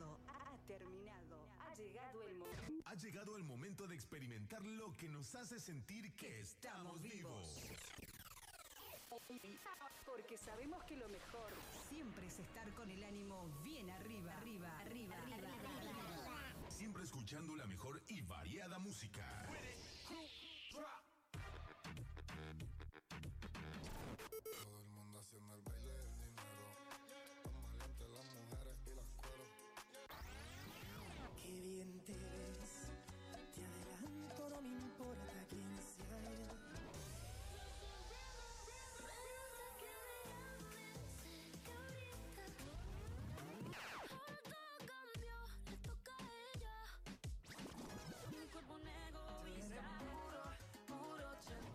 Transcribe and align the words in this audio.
ha 0.00 0.58
terminado. 0.66 1.48
Ha 1.60 1.74
llegado 1.74 2.22
el 2.22 2.36
momento. 2.36 2.88
Ha 2.88 2.94
llegado 2.94 3.36
el 3.36 3.44
momento 3.44 3.86
de 3.86 3.94
experimentar 3.94 4.64
lo 4.64 4.92
que 4.92 5.08
nos 5.08 5.34
hace 5.34 5.58
sentir 5.58 6.14
que 6.14 6.40
estamos 6.40 7.00
vivos. 7.02 7.70
Porque 10.06 10.38
sabemos 10.38 10.82
que 10.84 10.96
lo 10.96 11.08
mejor 11.08 11.52
siempre 11.88 12.26
es 12.26 12.38
estar 12.38 12.70
con 12.72 12.90
el 12.90 13.02
ánimo 13.04 13.48
bien 13.62 13.90
arriba, 13.90 14.36
arriba, 14.38 14.78
arriba, 14.80 15.16
arriba. 15.16 15.48
Siempre 16.70 17.04
escuchando 17.04 17.54
la 17.56 17.66
mejor 17.66 18.02
y 18.08 18.22
variada 18.22 18.78
música. 18.78 19.48
Todo 24.62 24.80
el 24.80 24.88
mundo 24.90 25.18
haciendo 25.18 25.54
el 25.54 25.62
baile. 25.62 26.21
Te 33.54 33.64
adelanto, 33.64 34.48
no 34.50 34.62
me 34.62 34.68
importa 34.68 35.46
quién 35.48 35.78
sea 35.80 36.18
él. 36.30 36.48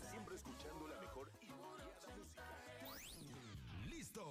Siempre 0.09 0.35
escuchando 0.35 0.87
la 0.87 0.99
mejor 0.99 1.31
y 1.41 1.45
música. 1.51 2.45
Listo. 3.89 4.23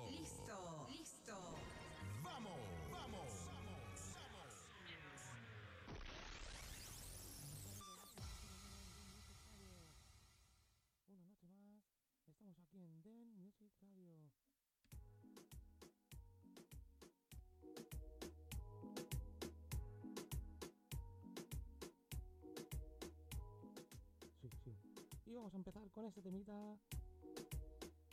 vamos 25.37 25.53
a 25.53 25.57
empezar 25.59 25.91
con 25.91 26.07
este 26.07 26.23
temita 26.23 26.79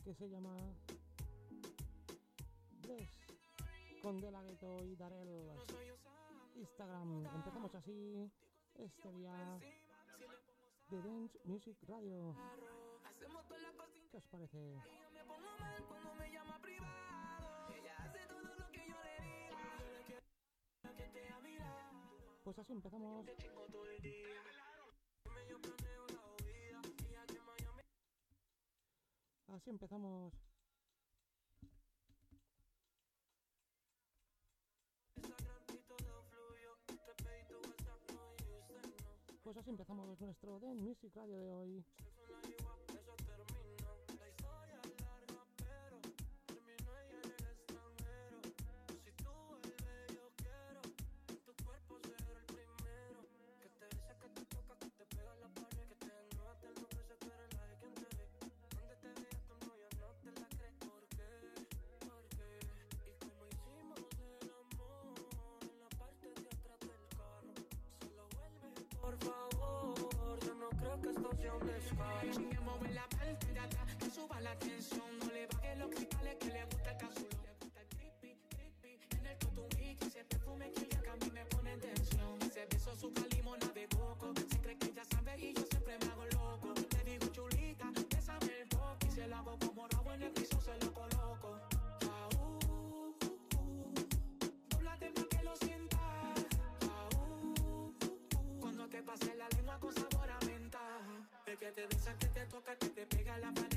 que 0.03 0.13
se 0.13 0.29
llama 0.29 0.55
con 4.01 4.19
De 4.19 4.29
La 4.29 4.43
Ghetto 4.43 4.83
y 4.83 4.95
Darel 4.97 5.49
Instagram. 6.55 7.25
Empezamos 7.27 7.73
así 7.75 8.29
este 8.75 9.11
día 9.13 9.59
de 10.89 11.01
Dance 11.01 11.39
Music 11.45 11.77
Radio. 11.87 12.35
¿Qué 14.11 14.17
os 14.17 14.27
parece? 14.27 14.75
Pues 22.43 22.59
así 22.59 22.73
empezamos. 22.73 23.25
Así 29.53 29.69
empezamos. 29.69 30.33
Pues 39.43 39.57
así 39.57 39.69
empezamos 39.69 40.19
nuestro 40.19 40.59
Den 40.59 40.77
Music 40.79 41.13
Radio 41.15 41.37
de 41.37 41.51
hoy. 41.51 41.85
estación 71.13 71.59
de 71.67 71.81
Sky. 71.81 72.31
Chingue 72.31 72.59
mover 72.59 72.93
la 72.93 73.07
parte 73.09 73.53
de 73.53 73.59
atrás, 73.59 73.95
que 73.99 74.09
suba 74.09 74.39
la 74.41 74.57
tensión. 74.57 75.19
No 75.19 75.31
le 75.31 75.47
baje 75.47 75.75
los 75.75 75.89
cristales 75.89 76.35
que 76.39 76.47
le 76.47 76.63
gusta 76.65 76.91
el 76.91 76.97
cazulo. 76.97 77.37
Le 77.43 77.53
gusta 77.59 77.81
el 77.81 77.87
creepy, 77.89 78.37
creepy. 78.49 78.99
En 79.17 79.25
el 79.25 79.37
cotumí, 79.37 79.95
que 79.95 80.05
ese 80.07 80.23
perfume 80.25 80.71
que 80.71 81.09
a 81.09 81.15
mí 81.15 81.31
me 81.33 81.45
pone 81.45 81.73
en 81.73 81.79
tensión. 81.79 82.39
Ese 82.41 82.65
beso 82.65 82.95
su 82.95 83.11
limonada 83.31 83.73
de 83.73 83.87
que 101.57 101.71
te 101.71 101.85
besa, 101.85 102.17
que 102.17 102.27
te 102.27 102.45
toca, 102.45 102.75
que 102.75 102.89
te 102.89 103.05
pega 103.05 103.37
la 103.37 103.51
mano. 103.51 103.72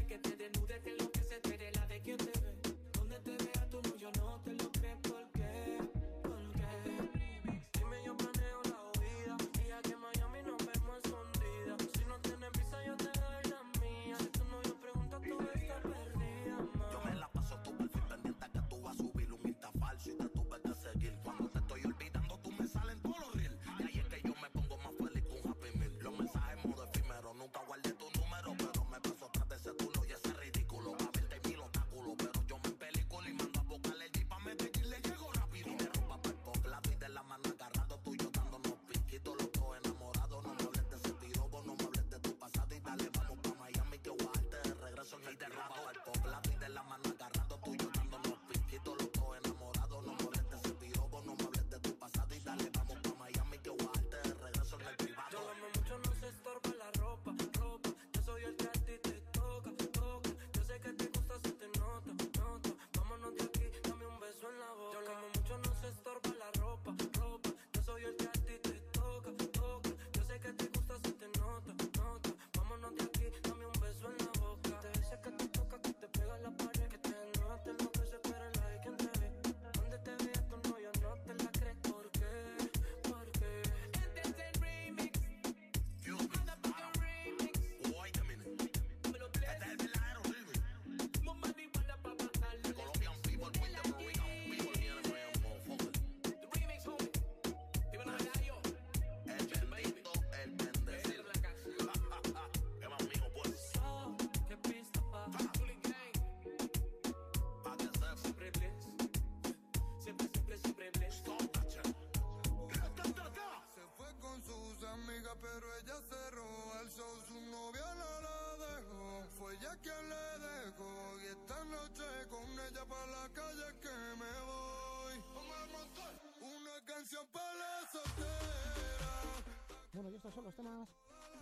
los 130.46 130.54
temas 130.54 130.88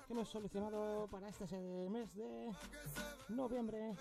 que 0.06 0.14
hemos 0.14 0.26
solucionado 0.30 1.06
para 1.08 1.28
este 1.28 1.44
mes 1.90 2.14
de 2.14 2.50
noviembre. 3.28 3.92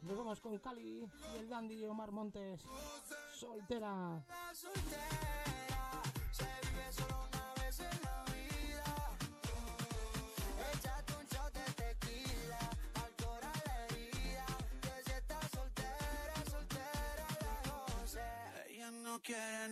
Nos 0.00 0.16
vamos 0.16 0.40
con 0.40 0.58
Cali 0.58 1.06
y 1.34 1.36
el 1.36 1.46
dandy 1.50 1.84
Omar 1.84 2.12
Montes, 2.12 2.62
soltera. 3.34 4.24
quiere 19.22 19.68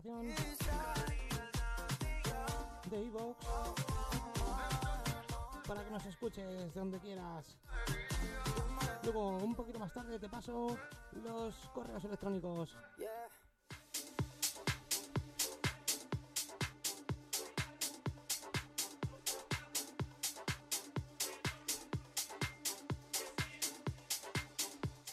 aplicación 0.00 0.28
de 2.90 3.04
Ivo 3.04 3.36
para 5.66 5.84
que 5.84 5.90
nos 5.90 6.06
escuches 6.06 6.74
donde 6.74 6.98
quieras. 7.00 7.58
Luego, 9.04 9.36
un 9.38 9.54
poquito 9.54 9.78
más 9.78 9.92
tarde, 9.92 10.18
te 10.18 10.28
paso 10.28 10.78
los 11.12 11.54
correos 11.74 12.04
electrónicos. 12.04 12.76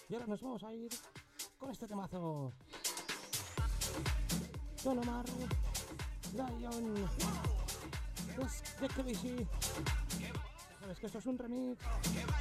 Y 0.10 0.13
ahora 0.13 0.28
nos 0.28 0.42
vamos 0.42 0.63
a 0.63 0.74
ir 0.74 0.92
con 1.57 1.69
este 1.72 1.88
temazo. 1.88 2.54
Sonomar, 4.88 5.25
Zion, 6.31 6.86
pues 8.38 8.63
crec 8.80 8.94
que 8.95 9.04
així. 9.04 9.34
Sabes 10.80 11.01
que 11.01 11.10
això 11.10 11.19
és 11.19 11.28
un 11.28 11.39
remix. 11.44 12.37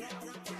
yeah. 0.00 0.59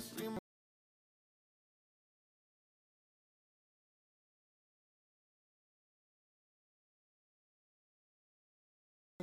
stream 0.00 0.42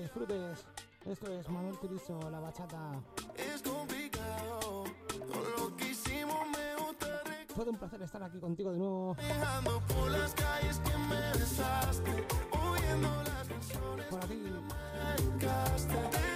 disfrutes. 0.09 0.65
Esto 1.05 1.31
es 1.31 1.49
Manuel 1.49 1.77
Turizo, 1.79 2.19
la 2.29 2.39
bachata. 2.39 3.01
Es 3.35 3.61
complicado, 3.61 4.83
con 5.09 5.51
lo 5.57 5.75
que 5.77 5.89
hicimos 5.89 6.47
me 6.47 6.75
gusta. 6.83 7.23
Todo 7.55 7.71
un 7.71 7.77
placer 7.77 8.01
estar 8.01 8.23
aquí 8.23 8.39
contigo 8.39 8.71
de 8.71 8.77
nuevo. 8.79 9.15
Viajando 9.15 9.81
por 9.88 10.11
las 10.11 10.33
calles 10.33 10.79
que 10.79 10.97
me 10.97 11.39
besaste, 11.39 12.27
oyendo 12.51 13.23
las 13.23 13.47
canciones 13.47 14.05
por 14.07 14.23
aquí. 14.23 14.35
que 14.35 14.49
me 14.49 14.61
marcaste. 14.61 16.28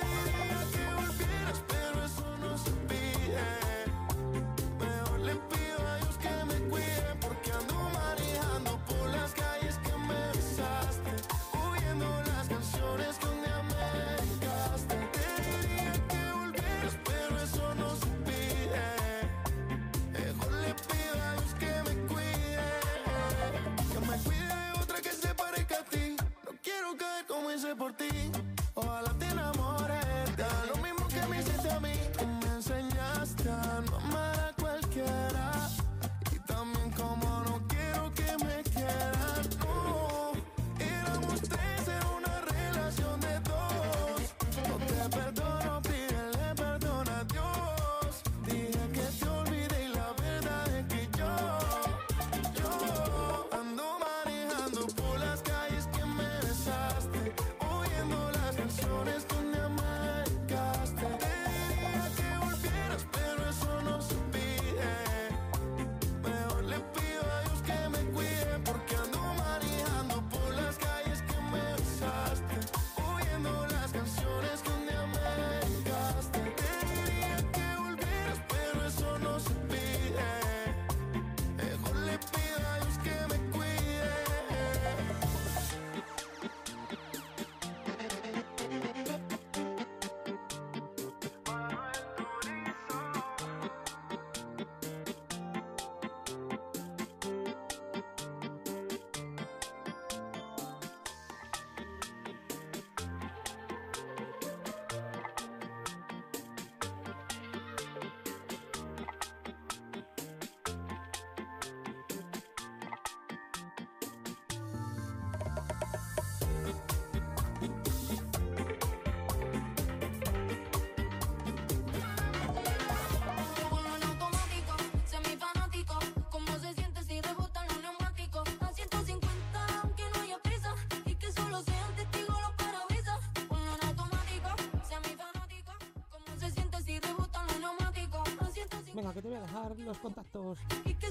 Venga, 138.93 139.11
que 139.11 139.21
te 139.21 139.27
voy 139.27 139.37
a 139.37 139.41
dejar 139.41 139.77
los 139.79 139.97
contactos. 139.97 140.59
Y 140.85 140.93
que 140.93 141.07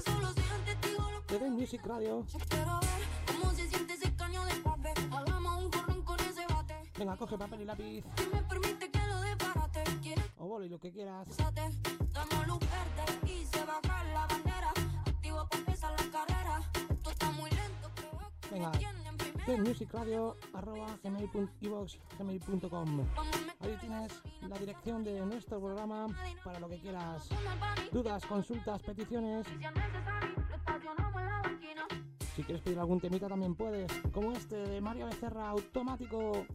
Music 1.49 1.85
Radio. 1.85 2.25
Venga, 6.97 7.17
coge 7.17 7.37
papel 7.37 7.61
y 7.61 7.65
lápiz. 7.65 8.03
Que 8.15 8.27
me 8.27 8.43
permite 8.43 8.89
que 8.89 8.99
lo 9.07 10.79
que 10.79 10.91
quieras. 10.91 11.27
Damos 11.37 12.47
luz 12.47 12.59
verde 12.59 13.31
y 13.33 13.45
se 13.45 13.65
baja 13.65 13.93
la 24.47 24.57
dirección 24.57 25.03
de 25.03 25.25
nuestro 25.25 25.59
programa 25.59 26.07
para 26.43 26.59
lo 26.59 26.67
que 26.69 26.79
quieras. 26.79 27.29
Dudas, 27.91 28.25
consultas, 28.25 28.81
peticiones. 28.81 29.45
Si 32.35 32.43
quieres 32.43 32.63
pedir 32.63 32.79
algún 32.79 32.99
temita 32.99 33.27
también 33.27 33.55
puedes, 33.55 33.91
como 34.11 34.31
este 34.31 34.55
de 34.55 34.81
Mario 34.81 35.05
Becerra 35.05 35.49
Automático. 35.49 36.45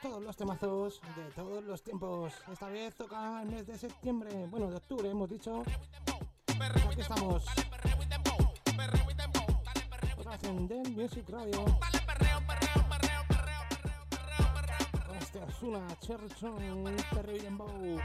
todos 0.00 0.22
los 0.22 0.36
temazos 0.36 1.00
de 1.16 1.24
todos 1.34 1.64
los 1.64 1.82
tiempos. 1.82 2.32
Esta 2.50 2.68
vez 2.68 2.94
toca 2.94 3.42
el 3.42 3.48
mes 3.48 3.66
de 3.66 3.78
septiembre, 3.78 4.46
bueno, 4.48 4.70
de 4.70 4.76
octubre 4.76 5.08
hemos 5.08 5.28
dicho. 5.28 5.62
Aquí 6.90 7.00
estamos. 7.00 7.44
Otra 10.16 10.32
vez 10.32 10.44
en 10.44 10.68
The 10.68 10.90
Music 10.90 11.28
Radio. 11.28 11.64
Este 15.20 15.38
es 15.44 15.62
una 15.62 15.86
Cherchon 16.00 16.94
Perry 17.10 17.38
Dembow. 17.38 18.00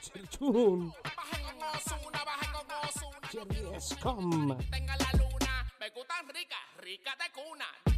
Cherchun. 0.00 0.92
Cherry 3.30 3.80
Scum. 3.80 4.58
Tenga 4.70 4.96
la 4.96 5.10
luna, 5.18 5.72
me 5.80 5.88
gustan 5.90 6.28
rica, 6.28 6.56
rica 6.78 7.16
de 7.16 7.32
cuna. 7.32 7.91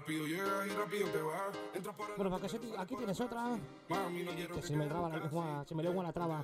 Rápido 0.00 0.26
llegas 0.26 0.66
y 0.66 0.70
rápido 0.70 1.08
te 1.08 1.20
vas. 1.20 1.56
Entras 1.74 1.94
por 1.94 2.16
bueno, 2.16 2.30
porque 2.30 2.48
yo 2.48 2.80
aquí 2.80 2.96
tienes 2.96 3.20
otra. 3.20 3.58
Mami, 3.88 4.22
no 4.22 4.32
quiero 4.32 4.54
que, 4.54 4.60
que 4.62 4.66
se 4.66 4.76
me 4.76 4.86
traba 4.86 5.10
la 5.10 5.18
lengua, 5.18 5.64
se 5.68 5.74
me 5.74 5.82
lengua 5.82 6.04
la 6.04 6.12
traba. 6.12 6.42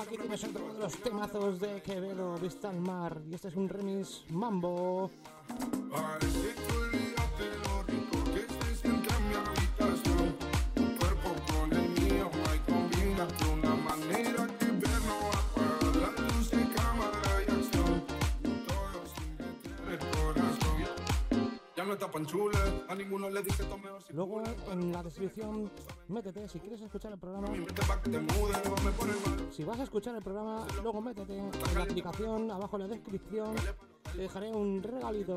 aquí 0.00 0.16
tienes 0.18 0.44
otro 0.44 0.74
de 0.74 0.78
los 0.78 0.92
temazos 0.98 1.58
de 1.58 1.80
Quevedo, 1.80 2.34
Vista 2.36 2.68
al 2.68 2.80
Mar. 2.80 3.22
Y 3.30 3.34
este 3.34 3.48
es 3.48 3.56
un 3.56 3.66
remix 3.66 4.26
mambo. 4.28 5.10
Ah, 5.94 6.18
este 6.20 6.61
Luego 24.10 24.42
en 24.70 24.92
la 24.92 25.02
descripción 25.02 25.70
métete 26.08 26.48
si 26.48 26.58
quieres 26.60 26.80
escuchar 26.80 27.12
el 27.12 27.18
programa. 27.18 27.48
Si 29.50 29.64
vas 29.64 29.80
a 29.80 29.82
escuchar 29.82 30.16
el 30.16 30.22
programa, 30.22 30.66
luego 30.82 31.00
métete 31.00 31.38
en 31.38 31.50
la 31.74 31.82
aplicación, 31.82 32.50
abajo 32.50 32.76
en 32.76 32.82
la 32.82 32.88
descripción. 32.88 33.54
Te 34.12 34.18
dejaré 34.18 34.50
un 34.50 34.82
regalito. 34.82 35.36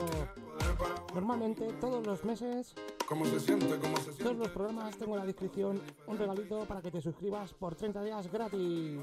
Normalmente 1.14 1.72
todos 1.80 2.06
los 2.06 2.26
meses 2.26 2.76
¿Cómo 3.06 3.26
se 3.26 3.40
siente? 3.40 3.78
¿Cómo 3.80 3.98
se 3.98 4.04
siente? 4.04 4.24
Todos 4.24 4.38
los 4.38 4.50
programas 4.50 4.98
tengo 4.98 5.14
en 5.14 5.20
la 5.20 5.26
descripción 5.26 5.82
un 6.08 6.18
regalito 6.18 6.66
para 6.66 6.82
que 6.82 6.90
te 6.90 7.02
suscribas 7.02 7.54
por 7.54 7.76
30 7.76 8.04
días 8.04 8.32
gratis. 8.32 9.00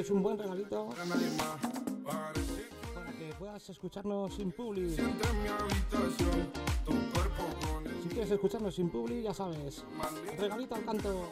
es 0.00 0.10
un 0.10 0.22
buen 0.22 0.38
regalito 0.38 0.88
para 2.04 3.12
que 3.12 3.34
puedas 3.38 3.68
escucharnos 3.68 4.34
sin 4.34 4.50
publi. 4.50 4.96
Si 8.02 8.08
quieres 8.08 8.30
escucharnos 8.30 8.74
sin 8.74 8.88
publi, 8.88 9.20
ya 9.22 9.34
sabes, 9.34 9.84
regalito 10.38 10.74
al 10.74 10.84
canto. 10.86 11.30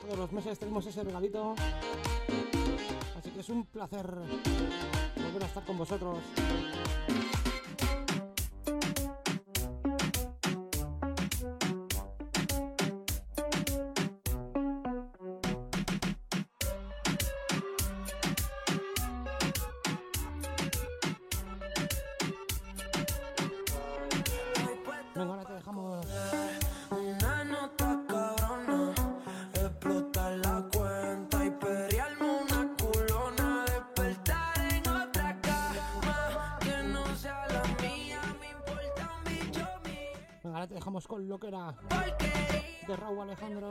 Todos 0.00 0.18
los 0.18 0.32
meses 0.32 0.58
tenemos 0.58 0.84
ese 0.84 1.04
regalito 1.04 1.54
es 3.38 3.48
un 3.48 3.64
placer 3.66 4.06
volver 5.16 5.42
a 5.42 5.46
estar 5.46 5.64
con 5.64 5.78
vosotros. 5.78 6.18
Raúl 43.02 43.20
Alejandro. 43.20 43.68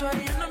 sueño 0.00 0.32
no 0.38 0.49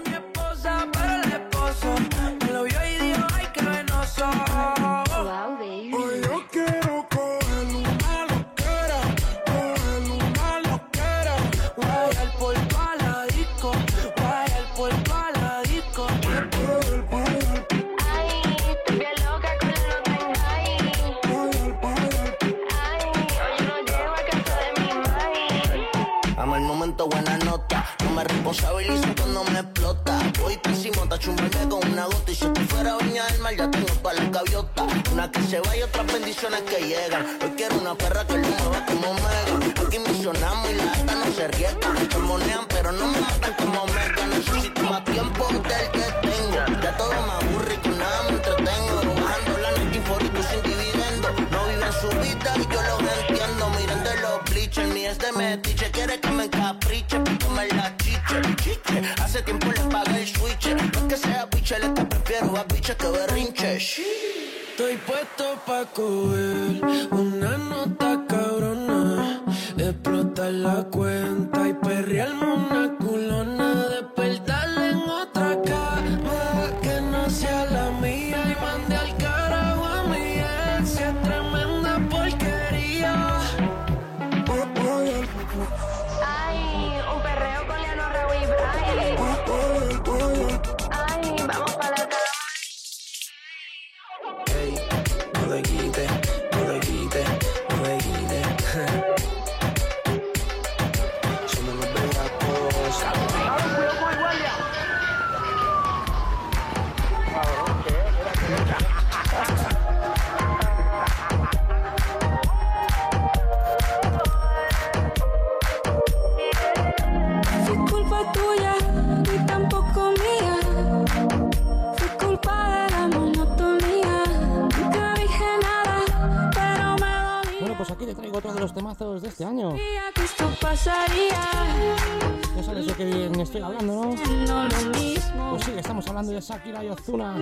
Shakira 136.60 136.84
y 136.84 136.90
Ozuna. 136.90 137.36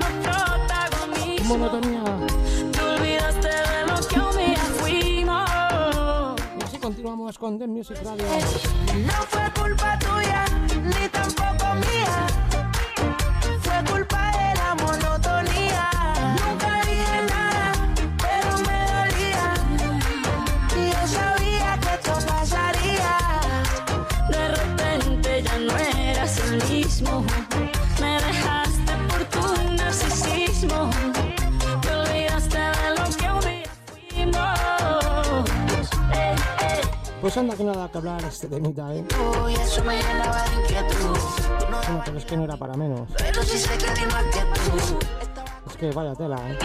Monotonía. 1.46 2.04
Y 6.60 6.64
así 6.64 6.78
continuamos 6.78 7.38
con 7.40 7.58
The 7.58 7.68
Music 7.68 7.98
Radio. 8.04 8.26
hablar 37.98 38.24
este 38.26 38.48
¿eh? 38.48 38.50
de 38.50 38.58
inquietud. 38.60 39.16
Bueno, 41.70 42.02
pero 42.06 42.18
es 42.18 42.26
que 42.26 42.38
no 42.38 42.44
era 42.44 42.58
para 42.58 42.76
menos. 42.76 43.10
Es 45.66 45.78
que 45.78 45.92
vaya 45.92 46.16
tela, 46.16 46.38
¿eh? 46.50 46.58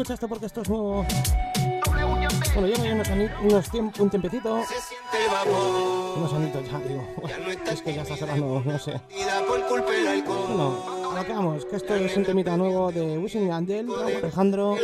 Escucha 0.00 0.14
esto 0.14 0.28
porque 0.28 0.46
esto 0.46 0.62
es 0.62 0.68
nuevo. 0.70 1.04
Bueno, 2.54 2.68
llevo 2.68 2.84
ya 2.84 2.94
unos, 2.94 3.08
unos 3.42 3.70
tiemp- 3.70 4.00
un 4.00 4.08
tiempecito. 4.08 4.62
Unos 6.16 6.32
añitos 6.32 6.70
ya, 6.70 6.78
digo. 6.78 7.04
Es 7.70 7.82
que 7.82 7.94
ya 7.94 8.02
está 8.02 8.16
cerrando, 8.16 8.62
no 8.64 8.78
sé. 8.78 8.98
Bueno, 10.26 11.10
a 11.10 11.22
lo 11.22 11.66
que 11.66 11.76
esto 11.76 11.94
es 11.96 12.16
un 12.16 12.24
temita 12.24 12.56
nuevo 12.56 12.90
de 12.90 13.18
Wisin 13.18 13.48
y 13.48 13.50
Angel, 13.50 13.88
Alejandro. 14.22 14.76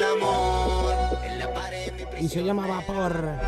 Y 2.20 2.29
se 2.29 2.44
llama 2.44 2.66
Vapor. 2.66 3.38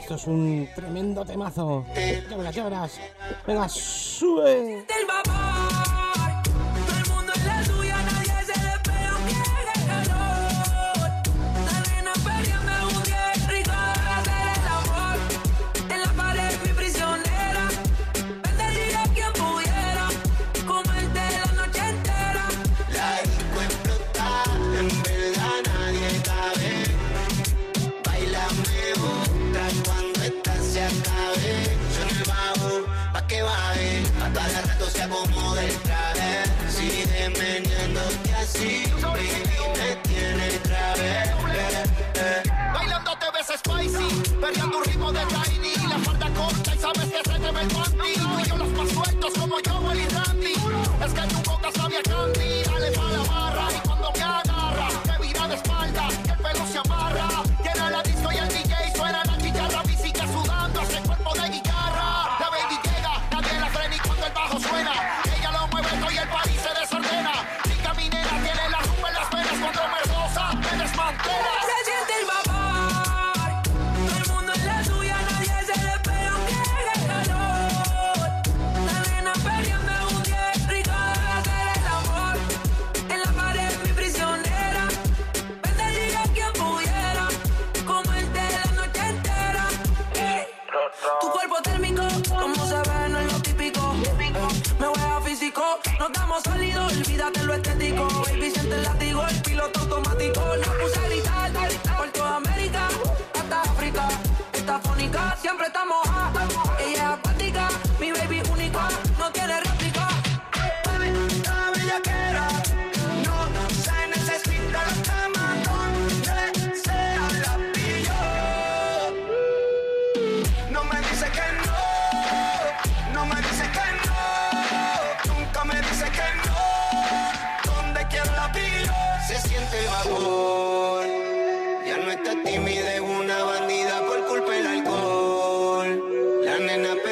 Esto 0.00 0.14
es 0.16 0.26
un 0.26 0.68
tremendo 0.74 1.24
temazo. 1.24 1.86
Ya 2.28 2.36
verás, 2.36 2.54
ya 2.54 2.64
verás. 2.64 3.00
Venga, 3.46 3.66
sube. 3.68 4.84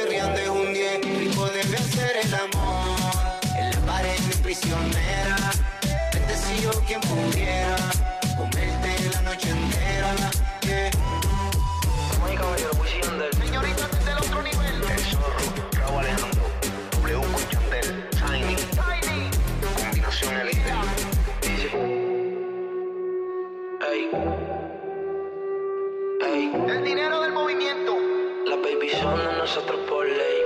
Perreando 0.02 0.38
es 0.38 0.48
un 0.48 0.72
10, 0.72 1.00
rico 1.18 1.46
debe 1.46 1.76
hacer 1.76 2.16
el 2.22 2.34
amor. 2.34 3.40
En 3.58 3.70
la 3.70 3.80
pared 3.86 4.18
mi 4.28 4.34
prisionera, 4.42 5.27
penso 29.48 29.62
troppo 29.62 30.02
lei. 30.02 30.37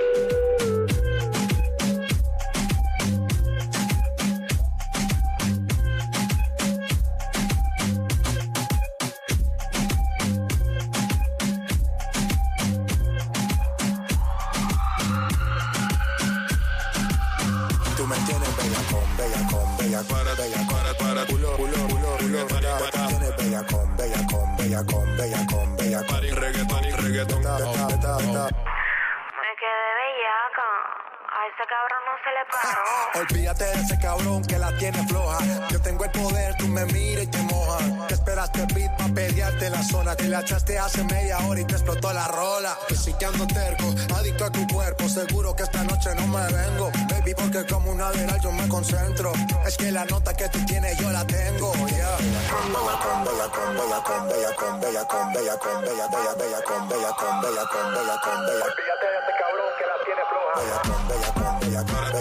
Seguro 45.13 45.55
que 45.55 45.61
esta 45.61 45.83
noche 45.83 46.09
no 46.15 46.25
me 46.25 46.41
vengo. 46.51 46.89
Baby, 47.07 47.35
porque 47.35 47.63
como 47.67 47.91
un 47.91 47.99
lateral 47.99 48.41
yo 48.41 48.51
me 48.51 48.67
concentro. 48.67 49.31
Es 49.63 49.77
que 49.77 49.91
la 49.91 50.05
nota 50.05 50.33
que 50.33 50.49
tú 50.49 50.57
tienes 50.65 50.97
yo 50.97 51.11
la 51.11 51.23
tengo, 51.27 51.71
yeah. 51.85 52.17
Bella 52.17 52.97
con, 52.97 53.23
bella 53.23 53.47
con, 53.53 53.75
bella 53.77 54.01
con, 54.01 54.27
bella 54.27 54.55
con, 54.55 54.79
bella 54.79 55.05
con, 55.05 55.33
bella 55.33 55.57
con, 55.59 55.81
bella, 55.83 56.07
bella, 56.07 56.33
bella 56.33 56.63
con, 56.63 56.89
bella 56.89 57.11
con, 57.13 57.41
bella 57.41 57.63
con, 57.69 57.93
bella 57.93 58.17
con, 58.23 58.45
bella. 58.47 58.65
Olvídate 58.65 59.05
de 59.05 59.17
ese 59.21 59.33
cabrón 59.37 59.69
que 59.77 59.85
la 59.85 59.97
tiene 60.03 60.23
floja. 60.31 60.53
Bella 60.57 60.81
con, 60.81 61.07
bella 61.07 61.29
con, 61.37 61.59
bella 61.59 61.83
con, 61.85 62.01
bella 62.01 62.12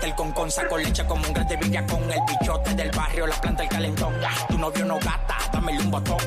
raparte 0.00 0.06
el 0.06 0.34
con 0.34 0.50
saco 0.50 0.78
leche 0.78 1.04
como 1.06 1.26
un 1.26 1.32
grande 1.32 1.56
villa 1.56 1.86
con 1.86 2.02
el 2.10 2.20
bichote 2.26 2.74
del 2.74 2.90
barrio 2.90 3.26
la 3.26 3.40
planta 3.40 3.62
el 3.62 3.68
calentón. 3.68 4.14
Tu 4.48 4.58
novio 4.58 4.84
no 4.84 4.98
gata 4.98 5.36
dámele 5.52 5.80
un 5.80 5.90
botón. 5.90 6.18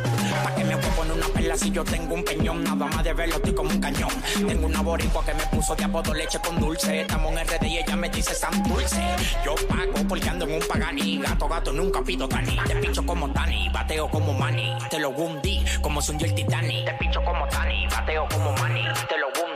Pa' 0.43 0.55
que 0.55 0.63
me 0.63 0.75
voy 0.75 0.91
poner 0.95 1.13
una 1.13 1.27
perla 1.27 1.57
si 1.57 1.71
yo 1.71 1.83
tengo 1.83 2.13
un 2.13 2.23
peñón. 2.23 2.63
Nada 2.63 2.75
más 2.75 3.03
de 3.03 3.13
verlo 3.13 3.35
estoy 3.35 3.53
como 3.53 3.69
un 3.69 3.79
cañón. 3.79 4.11
Tengo 4.47 4.65
una 4.67 4.81
boricua 4.81 5.23
que 5.25 5.33
me 5.33 5.45
puso 5.47 5.75
de 5.75 5.83
apodo 5.83 6.13
leche 6.13 6.39
con 6.39 6.59
dulce. 6.59 7.01
Estamos 7.01 7.31
en 7.31 7.47
RD 7.47 7.65
y 7.65 7.77
ella 7.77 7.95
me 7.95 8.09
dice 8.09 8.33
San 8.33 8.63
Dulce 8.63 9.01
yo 9.43 9.55
pago 9.67 10.07
porque 10.07 10.27
en 10.27 10.41
un 10.41 10.67
pagani. 10.67 11.19
Gato 11.19 11.47
gato 11.47 11.73
nunca 11.73 12.01
pido 12.01 12.27
Dani. 12.27 12.57
Te 12.67 12.75
pincho 12.75 13.05
como 13.05 13.31
Tani 13.31 13.69
bateo 13.69 14.09
como 14.09 14.33
Manny. 14.33 14.77
Te 14.89 14.99
lo 14.99 15.09
hundí 15.09 15.63
como 15.81 16.01
se 16.01 16.11
hundió 16.11 16.27
el 16.27 16.35
Titanic 16.35 16.85
te 16.85 16.93
pincho 16.93 17.23
como 17.23 17.47
Tani 17.47 17.87
bateo 17.87 18.27
como 18.29 18.51
Manny. 18.53 18.83
Te 19.07 19.17
lo 19.17 19.27
hundí 19.27 19.52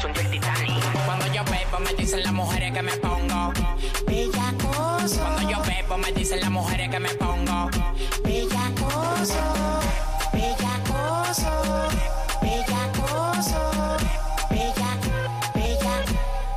como 0.00 0.14
se 0.14 0.20
hundió 0.20 0.22
el 0.22 0.30
Titanic 0.30 1.04
cuando 1.04 1.26
yo 1.26 1.44
bebo 1.44 1.78
me 1.80 1.94
dicen 1.94 2.22
las 2.22 2.32
mujeres 2.32 2.72
que 2.72 2.82
me 2.82 2.96
pongo 2.96 3.52
bellacoso 4.06 5.18
cuando 5.20 5.50
yo 5.50 5.62
bebo 5.62 5.98
me 5.98 6.12
dicen 6.12 6.40
las 6.40 6.50
mujeres 6.50 6.88
que 6.88 7.00
me 7.00 7.08
pongo 7.14 7.70
bellacoso 8.22 9.34
bellacoso 10.32 11.50
bellacoso 12.40 13.60
bellacoso 14.50 15.00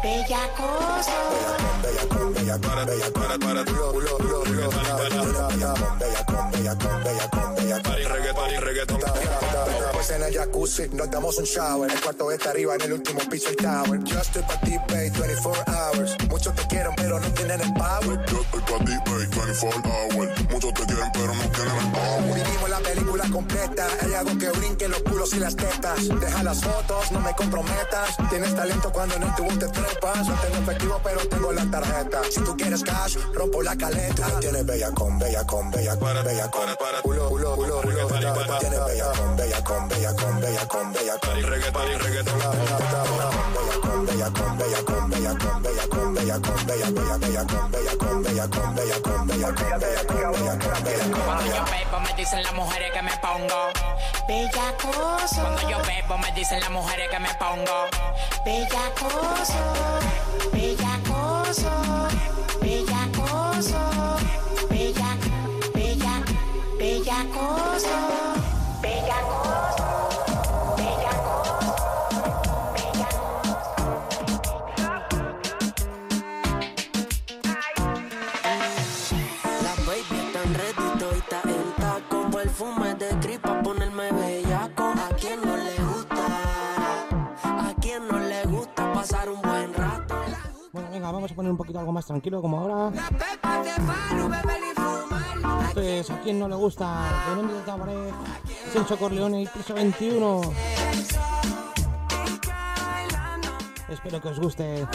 bellacoso. 0.03 1.11
Bellacón, 1.83 2.33
bellacón, 2.33 2.85
bellacón, 2.85 3.39
para 3.39 3.65
culo, 3.65 3.91
culo, 3.93 4.17
culo, 4.17 4.43
culo, 4.43 4.69
bellacón, 5.99 6.52
bellacón, 6.63 7.03
bellacón, 7.03 7.55
bellacón, 7.55 7.93
bellacón. 7.93 8.13
Reggaetón, 8.13 8.61
reggaetón. 8.61 8.99
Pues 9.93 10.09
en 10.11 10.23
el 10.23 10.33
jacuzzi 10.33 10.89
nos 10.93 11.09
damos 11.09 11.37
un 11.37 11.45
shower. 11.45 11.91
El 11.91 12.01
cuarto 12.01 12.31
está 12.31 12.51
arriba, 12.51 12.75
en 12.75 12.81
el 12.81 12.93
último 12.93 13.19
piso 13.29 13.49
el 13.49 13.55
tower. 13.57 14.03
Yo 14.03 14.19
estoy 14.19 14.43
pa' 14.43 14.59
ti, 14.61 14.77
babe, 14.87 15.09
24 15.11 15.63
hours. 15.67 16.15
Muchos 16.29 16.55
te 16.55 16.67
quieren, 16.67 16.93
pero 16.95 17.19
no 17.19 17.27
tienen 17.33 17.61
el 17.61 17.73
power. 17.73 18.25
Yo 18.25 18.41
estoy 18.41 18.61
pa' 18.61 18.85
ti, 18.85 18.91
babe, 19.05 19.17
24 19.17 19.91
hours. 19.91 20.51
Muchos 20.51 20.73
te 20.73 20.85
quieren, 20.85 21.09
pero 21.13 21.35
no 21.35 21.43
tienen 21.51 21.77
el 21.77 21.91
power. 21.91 22.33
Vivimos 22.33 22.69
la 22.69 22.79
película 22.79 23.29
completa. 23.31 23.87
Hay 24.01 24.13
algo 24.13 24.37
que 24.37 24.49
brinque 24.51 24.87
los 24.87 25.01
culos 25.03 25.33
y 25.33 25.39
las 25.39 25.55
tetas. 25.55 26.07
Deja 26.07 26.43
las 26.43 26.61
fotos, 26.61 27.11
no 27.11 27.19
me 27.19 27.33
comprometas. 27.35 28.15
Tienes 28.29 28.55
talento 28.55 28.91
cuando 28.91 29.15
en 29.15 29.23
el 29.23 29.35
tubo 29.35 29.49
te 29.57 29.67
trepas. 29.67 30.27
No 30.27 30.35
tengo 30.35 30.55
efectivo, 30.57 31.01
pero 31.03 31.27
tengo 31.27 31.51
la 31.51 31.65
tarjeta. 31.65 32.21
Si 32.29 32.41
tú 32.41 32.55
quieres 32.57 32.83
cash, 32.83 33.17
rompo 33.33 33.61
la 33.61 33.75
caleta. 33.75 34.39
Tienes 34.39 34.65
bella 34.65 34.91
con, 34.91 35.19
bella 35.19 35.45
con, 35.45 35.71
bella 35.71 35.97
con, 35.97 36.23
bella 36.23 36.51
con. 36.53 36.69
Culo, 37.01 37.29
culo, 37.29 37.55
culo, 37.55 37.81
culo. 37.81 38.07
Tienes 38.59 38.85
bella 38.85 39.11
con, 39.11 39.35
bella 39.35 39.63
con, 39.63 39.87
bella 39.89 40.15
con, 40.15 40.39
bella 40.39 40.67
con, 40.67 40.93
bella 40.93 41.17
con. 41.17 41.43
Reggaetón, 41.43 41.99
reggaetón. 41.99 42.39
Bella 42.39 43.79
con, 43.81 44.05
bella 44.05 44.31
con, 44.31 44.57
bella 44.57 44.83
con, 44.85 45.09
bella 45.09 45.35
con, 45.35 45.63
bella 45.63 45.87
con, 45.89 46.13
bella 46.13 46.39
con, 46.39 46.65
bella, 46.65 46.89
bella, 46.91 47.17
bella 47.17 47.45
con, 47.47 47.71
bella 47.71 47.97
con, 47.97 48.21
bella 48.23 48.47
con, 48.47 48.75
bella 48.75 49.01
con, 49.01 49.25
bella 49.25 49.53
con, 49.53 49.77
bella 49.77 50.05
con, 50.05 50.31
bella 50.31 50.59
con, 50.59 50.83
bella 50.83 51.03
con. 51.11 51.21
Cuando 51.23 51.45
yo 51.45 51.63
bebo 51.65 51.99
me 51.99 52.13
dicen 52.15 52.43
las 52.43 52.53
mujeres 52.53 52.91
que 52.93 53.01
me 53.01 53.17
pongo 53.17 53.71
Bellacoso. 54.27 55.41
Cuando 55.41 55.69
yo 55.69 55.77
bebo 55.87 56.17
me 56.19 56.31
dicen 56.33 56.59
las 56.59 56.69
mujeres 56.69 57.09
que 57.09 57.19
me 57.19 57.33
pongo 57.35 57.87
Bellacoso. 58.45 59.53
Bellacoso. 60.51 61.73
Bellacoso. 62.61 62.82
acoso. 67.23 68.22
Vamos 91.13 91.31
a 91.31 91.35
poner 91.35 91.51
un 91.51 91.57
poquito 91.57 91.79
algo 91.79 91.91
más 91.91 92.05
tranquilo 92.05 92.41
como 92.41 92.59
ahora. 92.59 92.91
Esto 95.67 95.81
es 95.81 96.09
a 96.09 96.19
quien 96.21 96.39
no 96.39 96.47
le 96.47 96.55
gusta. 96.55 97.03
Venom 97.29 97.47
de 97.47 97.61
Tabaré, 97.61 97.95
Corleone 98.99 99.41
y 99.41 99.47
Piso 99.47 99.73
21. 99.73 100.41
Espero 103.89 104.21
que 104.21 104.27
os 104.27 104.39
guste. 104.39 104.87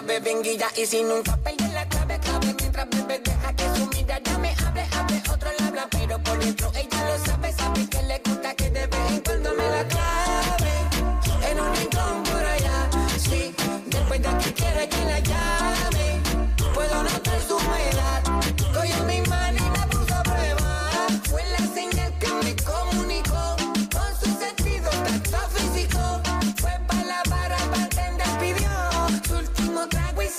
Suave, 0.00 0.20
venguilla 0.20 0.68
y 0.76 0.86
si 0.86 1.02
nunca 1.02 1.36
pierde 1.36 1.68
la 1.72 1.88
clave, 1.88 2.18
clave 2.20 2.54
mientras 2.58 2.88
bebe 2.90 3.18
deja 3.18 3.52
que 3.54 3.64
su 3.76 3.86
mirada 3.88 4.38
me 4.38 4.54
hable, 4.64 4.86
hable, 4.96 5.22
otro 5.32 5.50
le 5.58 5.64
habla, 5.66 5.88
pero 5.90 6.22
por 6.22 6.38
dentro 6.38 6.70
ella 6.74 7.04
lo 7.04 7.24
sabe, 7.24 7.52
sabe 7.52 7.88
que 7.88 8.02
le 8.02 8.20
gusta 8.24 8.54
que 8.54 8.70
de 8.70 8.86
vez 8.86 9.10
en 9.10 9.20
cuando 9.20 9.54
me 9.54 9.68
la 9.68 9.84
clave, 9.88 10.29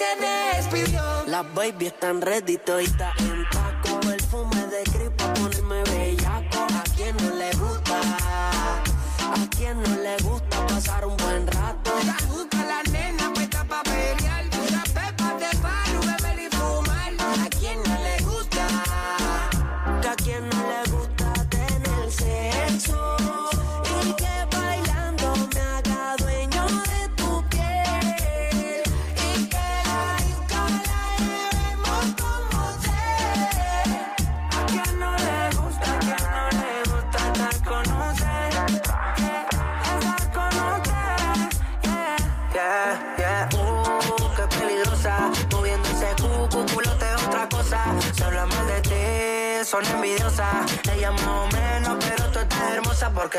se 0.02 0.58
despidió. 0.58 1.02
Las 1.28 1.54
baby 1.54 1.88
están 1.88 2.22
ready, 2.22 2.58
todita 2.58 3.14
en 3.20 3.48
taco. 3.50 4.00
Perfume 4.02 4.68
de 4.68 4.84
gripa, 4.92 5.34
ponerme 5.34 5.84
bellaco. 5.84 6.60
A 6.74 6.84
quien 6.96 7.16
no 7.18 7.36
le 7.36 7.52
gusta, 7.58 8.00
a 8.00 9.48
quien 9.56 9.82
no 9.82 9.96
le 10.02 10.18
gusta 10.24 10.68
pasar 10.68 11.06
un 11.06 11.18
buen 11.18 11.48
rato. 11.48 11.92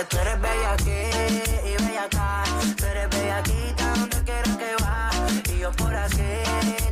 Tú 0.09 0.19
eres 0.19 0.41
bella 0.41 0.73
aquí 0.73 0.91
y 1.65 1.83
bella 1.85 2.05
acá. 2.05 2.45
Tú 2.77 2.85
eres 2.87 3.09
bella 3.11 3.39
aquí, 3.39 3.75
donde 3.77 4.23
quieras 4.25 4.57
que 4.57 4.75
va. 4.83 5.11
Y 5.53 5.59
yo 5.59 5.73
por 5.73 5.95
aquí, 5.95 6.23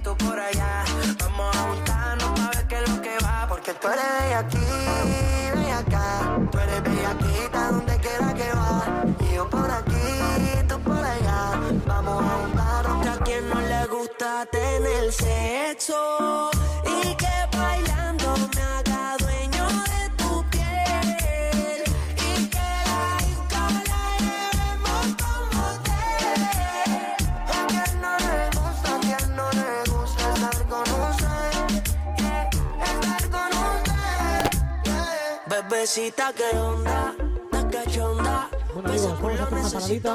tú 0.03 0.17
por 0.17 0.39
allá. 0.39 0.85
Vamos 1.19 1.57
a 1.57 1.61
juntarnos 1.61 2.31
para 2.39 2.51
ver 2.51 2.67
qué 2.69 2.77
es 2.83 2.89
lo 2.89 3.03
que 3.03 3.19
va. 3.25 3.47
Porque 3.49 3.75
tú 3.75 3.89
eres 3.89 4.05
bella 4.21 4.39
aquí, 4.39 4.60
Bebecita, 35.91 36.32
que 36.32 36.57
onda, 36.57 37.16
cachonda. 37.72 38.49
Bueno 38.74 38.91
amigos, 38.91 39.20
vamos 39.20 39.34
a 39.34 39.49
hacer 39.49 39.59
una 39.59 39.70
paradita. 39.72 40.14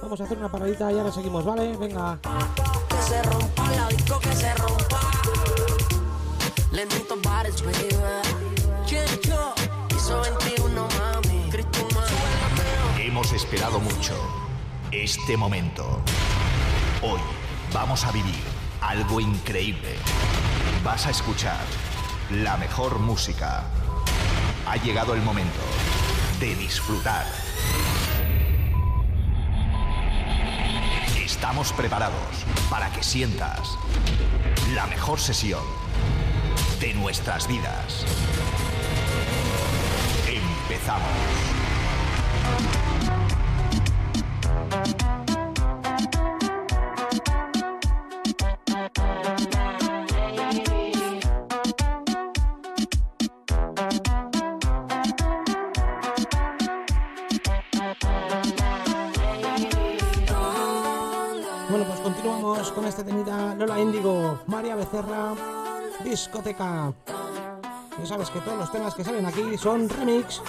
Vamos 0.00 0.20
a 0.20 0.24
hacer 0.24 0.38
una 0.38 0.52
paradita 0.52 0.92
y 0.92 0.98
ahora 0.98 1.12
seguimos, 1.12 1.44
¿vale? 1.44 1.76
Venga. 1.76 2.18
Que 2.88 3.02
se 3.02 3.22
rompa 3.24 3.70
la 3.72 3.88
disco, 3.88 4.20
que 4.20 4.36
se 4.36 4.54
rompa. 4.54 5.00
Bares, 7.24 7.60
baby. 7.64 7.88
Hizo 9.96 10.20
21, 10.20 10.88
mami. 10.96 11.50
Cristo, 11.50 11.88
mami. 11.94 13.02
Hemos 13.02 13.32
esperado 13.32 13.80
mucho 13.80 14.14
este 14.92 15.36
momento. 15.36 16.00
Hoy 17.02 17.20
vamos 17.72 18.04
a 18.04 18.12
vivir 18.12 18.44
algo 18.80 19.18
increíble. 19.18 19.96
Vas 20.84 21.06
a 21.06 21.10
escuchar 21.10 21.58
la 22.30 22.56
mejor 22.56 23.00
música, 23.00 23.64
Ha 24.66 24.76
llegado 24.76 25.14
el 25.14 25.22
momento 25.22 25.60
de 26.40 26.54
disfrutar. 26.54 27.26
Estamos 31.24 31.72
preparados 31.72 32.46
para 32.70 32.90
que 32.92 33.02
sientas 33.02 33.76
la 34.74 34.86
mejor 34.86 35.20
sesión 35.20 35.62
de 36.80 36.94
nuestras 36.94 37.48
vidas. 37.48 38.04
Empezamos. 40.26 41.08
Lola 63.62 63.78
Índigo, 63.78 64.40
María 64.48 64.74
Becerra, 64.74 65.34
discoteca. 66.02 66.92
Ya 67.96 68.06
sabes 68.06 68.28
que 68.28 68.40
todos 68.40 68.58
los 68.58 68.72
temas 68.72 68.92
que 68.92 69.04
salen 69.04 69.24
aquí 69.24 69.56
son 69.56 69.88
remix. 69.88 70.42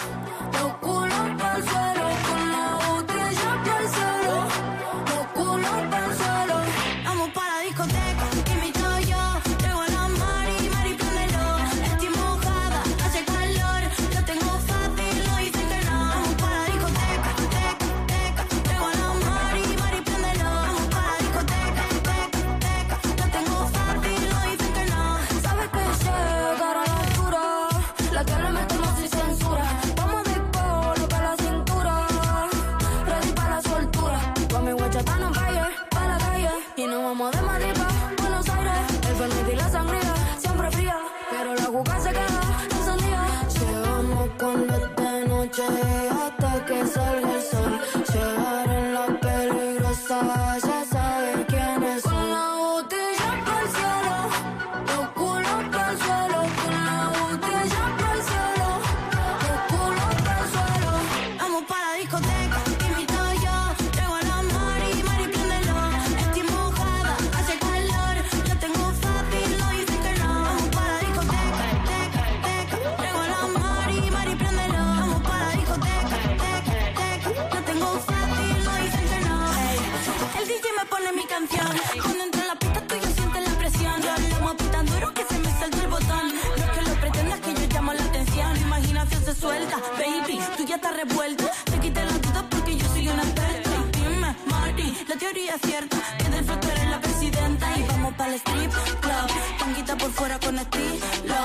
Mi. 81.52 82.00
Cuando 82.00 82.24
entra 82.24 82.41
en 82.41 82.48
la 82.48 82.56
pista 82.56 82.82
tú 82.88 82.96
ya 82.96 83.12
sientes 83.12 83.50
la 83.50 83.58
presión. 83.58 84.02
Yo 84.02 84.39
muevo 84.41 84.64
tan 84.72 84.86
duro 84.86 85.14
que 85.14 85.26
se 85.26 85.39
me 85.39 85.52
saltó 85.60 85.82
el 85.82 85.88
botón. 85.88 86.34
No 86.58 86.64
es 86.64 86.72
que 86.72 86.82
lo 86.82 86.96
pretendas 87.02 87.39
que 87.41 87.54
yo 87.54 87.68
llamo 87.74 87.94
la 87.94 88.04
atención. 88.04 88.58
Imaginación 88.58 89.26
se 89.26 89.36
suelta, 89.36 89.78
baby, 89.98 90.39
tú 90.58 90.66
ya 90.66 90.76
estás 90.76 90.96
revuelta. 90.96 91.46
Te 91.66 91.80
quité 91.80 92.06
las 92.06 92.22
dudas 92.22 92.46
porque 92.50 92.78
yo 92.78 92.88
soy 92.89 93.08
una 93.10 93.24
experta. 93.24 93.70
Dime, 93.91 94.36
Marty, 94.48 94.98
la 95.08 95.16
teoría 95.16 95.56
es 95.56 95.62
cierta. 95.62 95.98
Que 96.18 96.30
del 96.30 96.46
futuro 96.46 96.74
eres 96.74 96.89
la 96.89 97.00
presidenta. 97.02 97.78
Y 97.78 97.84
vamos 97.84 98.14
para 98.14 98.30
el 98.34 98.36
strip 98.36 98.72
club. 99.02 99.28
Tanguita 99.60 99.98
por 99.98 100.12
fuera 100.12 100.39
con 100.39 100.58
estilo. 100.58 101.36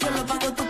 Yo 0.00 0.10
lo 0.10 0.26
pago, 0.26 0.52
tú 0.54 0.67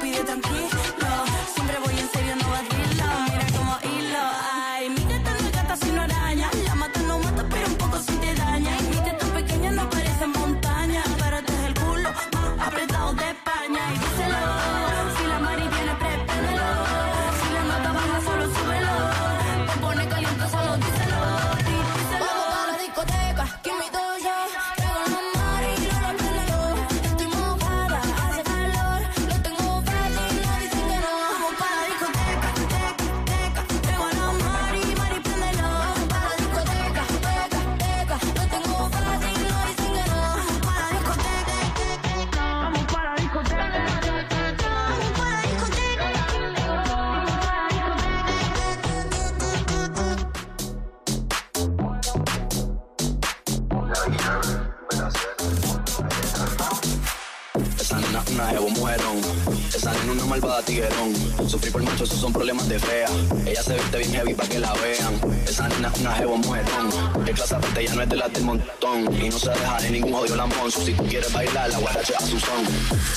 tiguerón. 60.79 61.49
Sufrir 61.49 61.73
por 61.73 61.83
mucho, 61.83 62.05
esos 62.05 62.21
son 62.21 62.33
problemas 62.33 62.69
de 62.69 62.79
fea. 62.79 63.09
Ella 63.47 63.63
se 63.63 63.75
viste 63.75 63.99
bien 63.99 64.13
heavy 64.13 64.35
pa' 64.35 64.47
que 64.47 64.59
la 64.59 64.73
vean. 64.75 65.21
Esa 65.47 65.69
nena 65.69 65.93
una 65.99 66.15
jevo 66.15 66.37
mujerón. 66.37 67.25
De 67.25 67.33
clase 67.33 67.55
aparte 67.55 67.81
ella 67.81 67.95
no 67.95 68.03
es 68.03 68.09
de 68.09 68.17
las 68.17 68.33
del 68.33 68.45
montón. 68.45 69.23
Y 69.23 69.29
no 69.29 69.39
se 69.39 69.51
deja 69.51 69.81
de 69.81 69.91
ningún 69.91 70.15
odio 70.15 70.37
lambón. 70.37 70.71
Si 70.71 70.93
tú 70.93 71.05
quieres 71.07 71.33
bailar, 71.33 71.71
la 71.71 71.79
guaracha 71.79 72.15
a 72.19 72.21
su 72.21 72.39
son. 72.39 72.65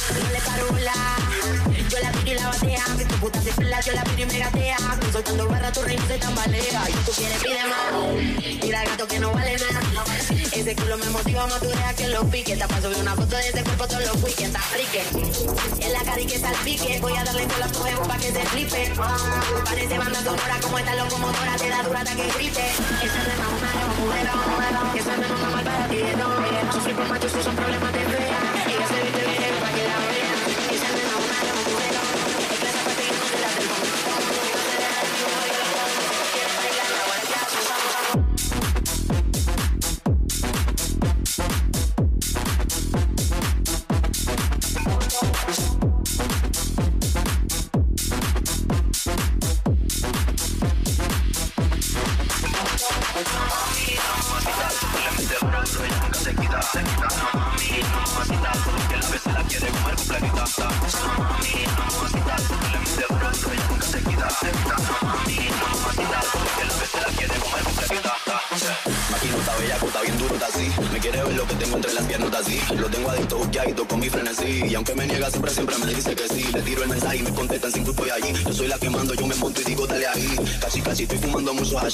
Dale 0.09 0.39
carola, 0.39 0.93
yo 1.89 1.99
la 1.99 2.11
pido 2.11 2.31
y 2.31 2.35
la 2.35 2.47
batea, 2.47 2.83
que 2.97 3.05
tu 3.05 3.15
puta 3.15 3.41
se 3.41 3.51
pela, 3.51 3.81
yo 3.81 3.93
la 3.93 4.03
pido 4.03 4.21
y 4.21 4.25
me 4.25 4.39
gatea, 4.39 4.77
que 4.99 5.11
soltando 5.11 5.47
barra 5.47 5.71
tu 5.71 5.81
ritmo 5.81 6.07
se 6.07 6.17
tambalea, 6.17 6.89
y 6.89 6.93
tú 7.05 7.11
quieres 7.11 7.43
pide 7.43 7.59
más, 7.67 8.63
mira 8.63 8.83
gato 8.85 9.07
que 9.07 9.19
no 9.19 9.31
vale 9.31 9.57
nada, 9.57 9.81
ese 10.53 10.75
culo 10.75 10.97
me 10.97 11.09
motiva 11.09 11.47
más, 11.47 11.59
tú 11.59 11.67
deja 11.67 11.93
que 11.93 12.07
lo 12.07 12.25
pique, 12.29 12.55
te 12.55 12.67
paso 12.67 12.89
una 12.99 13.15
foto 13.15 13.35
de 13.35 13.49
ese 13.49 13.63
cuerpo 13.63 13.87
todos 13.87 14.05
los 14.05 14.23
weekends, 14.23 14.55
aplique, 14.55 15.03
en 15.85 15.93
la 15.93 15.99
cara 16.03 16.21
y 16.21 16.25
que 16.25 16.39
salpique, 16.39 16.99
voy 17.01 17.17
a 17.17 17.23
darle 17.23 17.45
la 17.59 17.67
fuego 17.69 18.03
pa' 18.03 18.17
que 18.17 18.31
se 18.31 18.45
flipe, 18.45 18.93
parece 19.65 19.97
banda 19.97 20.21
sonora 20.23 20.59
como 20.61 20.79
esta 20.79 20.95
locomotora, 20.95 21.55
te 21.57 21.69
da 21.69 21.83
dura 21.83 22.03
que 22.03 22.21
una 25.01 25.49
malvada 25.49 25.87
tiene 25.87 26.13
sufrir 26.71 26.95
por 26.95 27.07
machos, 27.07 27.31
esos 27.31 27.43
son 27.43 27.55
problemas 27.55 27.93
de 27.93 28.40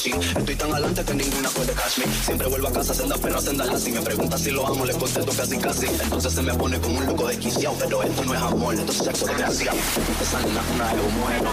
Estoy 0.05 0.55
tan 0.55 0.71
adelante 0.71 1.03
que 1.03 1.13
ninguna 1.15 1.49
puede 1.49 1.73
catch 1.73 1.97
me. 1.97 2.05
Siempre 2.23 2.47
vuelvo 2.47 2.67
a 2.67 2.71
casa, 2.71 2.93
senda 2.93 3.17
perra, 3.17 3.41
senda 3.41 3.63
así. 3.63 3.91
Me 3.91 4.01
pregunta 4.01 4.37
si 4.37 4.51
lo 4.51 4.67
amo, 4.67 4.85
le 4.85 4.93
contesto 4.93 5.31
casi 5.35 5.57
casi. 5.57 5.87
Entonces 5.87 6.33
se 6.33 6.41
me 6.43 6.53
pone 6.53 6.79
como 6.79 6.99
un 6.99 7.05
loco 7.07 7.27
desquiciado. 7.27 7.75
Pero 7.79 8.03
esto 8.03 8.23
no 8.23 8.35
es 8.35 8.41
amor, 8.41 8.75
esto 8.75 8.91
es 8.91 8.97
sexo 8.99 9.25
desgraciado. 9.25 9.77
Esa 10.21 10.39
nena 10.41 10.61
es 10.61 10.75
una 10.75 10.93
ego 10.93 11.09
muero. 11.09 11.49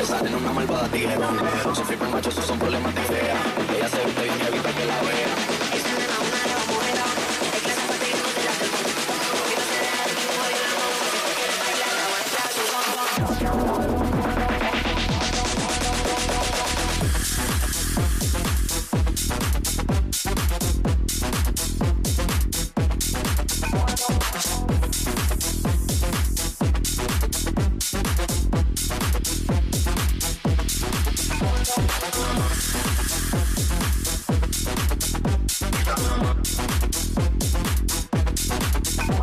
Esa 0.00 0.22
nena 0.22 0.36
una 0.36 0.52
malvada 0.52 0.88
tijerón. 0.88 1.74
Sufrir 1.74 1.98
por 1.98 2.08
macho, 2.10 2.30
esos 2.30 2.44
son 2.46 2.58
problemas 2.60 2.94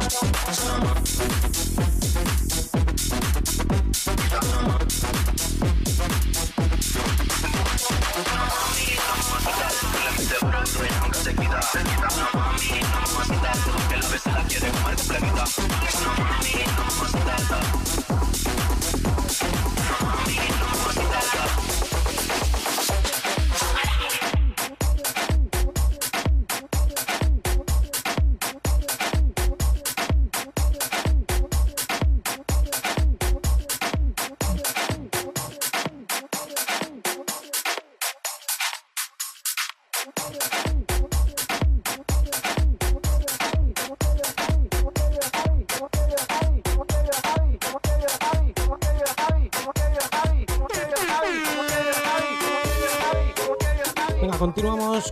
Venga, 0.09 1.88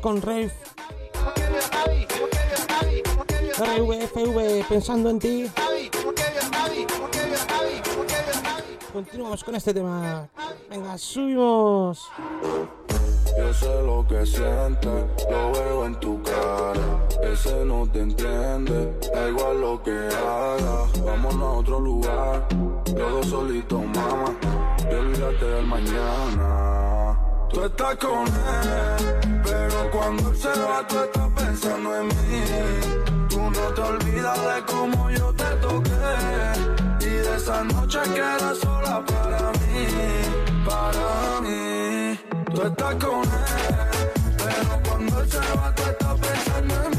con 0.08 0.22
Rave. 0.22 0.54
RVFV, 3.58 4.66
pensando 4.70 5.10
en 5.10 5.20
ti. 5.20 5.52
Continuamos 8.94 9.44
con 9.44 9.56
este 9.56 9.74
tema. 9.74 10.30
Venga, 10.70 10.98
subimos. 10.98 12.08
Yo 13.38 13.54
sé 13.54 13.84
lo 13.84 14.08
que 14.08 14.26
sientes, 14.26 15.04
lo 15.30 15.52
veo 15.52 15.86
en 15.86 16.00
tu 16.00 16.24
cara. 16.24 17.06
Ese 17.22 17.66
no 17.66 17.86
te 17.92 18.00
entiende, 18.00 18.98
da 19.14 19.28
igual 19.28 19.60
lo 19.60 19.84
que 19.84 19.92
haga. 19.92 20.86
Vámonos 21.06 21.42
a 21.42 21.52
otro 21.52 21.80
lugar, 21.82 22.48
los 22.96 23.12
dos 23.12 23.26
solitos, 23.26 23.84
mamá. 23.84 24.34
Y 24.90 24.94
olvídate 24.94 25.46
del 25.46 25.66
mañana. 25.66 26.87
Tú 27.50 27.64
estás 27.64 27.96
con 27.96 28.28
él, 28.28 29.42
pero 29.44 29.92
cuando 29.92 30.30
él 30.30 30.38
se 30.38 30.50
va, 30.50 30.86
tú 30.88 31.00
estás 31.00 31.30
pensando 31.36 31.96
en 31.96 32.08
mí. 32.08 32.44
Tú 33.30 33.40
no 33.40 33.74
te 33.74 33.82
olvidas 33.82 34.38
de 34.38 34.64
cómo 34.66 35.10
yo 35.10 35.34
te 35.34 35.46
toqué. 35.62 35.92
Y 37.00 37.10
de 37.10 37.36
esa 37.36 37.64
noche 37.64 38.00
que 38.14 38.20
era 38.20 38.54
sola 38.54 39.04
para 39.06 39.52
mí, 39.60 39.88
para 40.66 41.42
mí. 41.42 42.20
Tú 42.54 42.62
estás 42.64 42.96
con 42.96 43.24
él, 43.24 44.12
pero 44.38 44.82
cuando 44.88 45.22
él 45.22 45.32
se 45.32 45.38
va, 45.40 45.74
tú 45.76 45.84
estás 45.84 46.20
pensando 46.20 46.74
en 46.84 46.92
mí. 46.92 46.97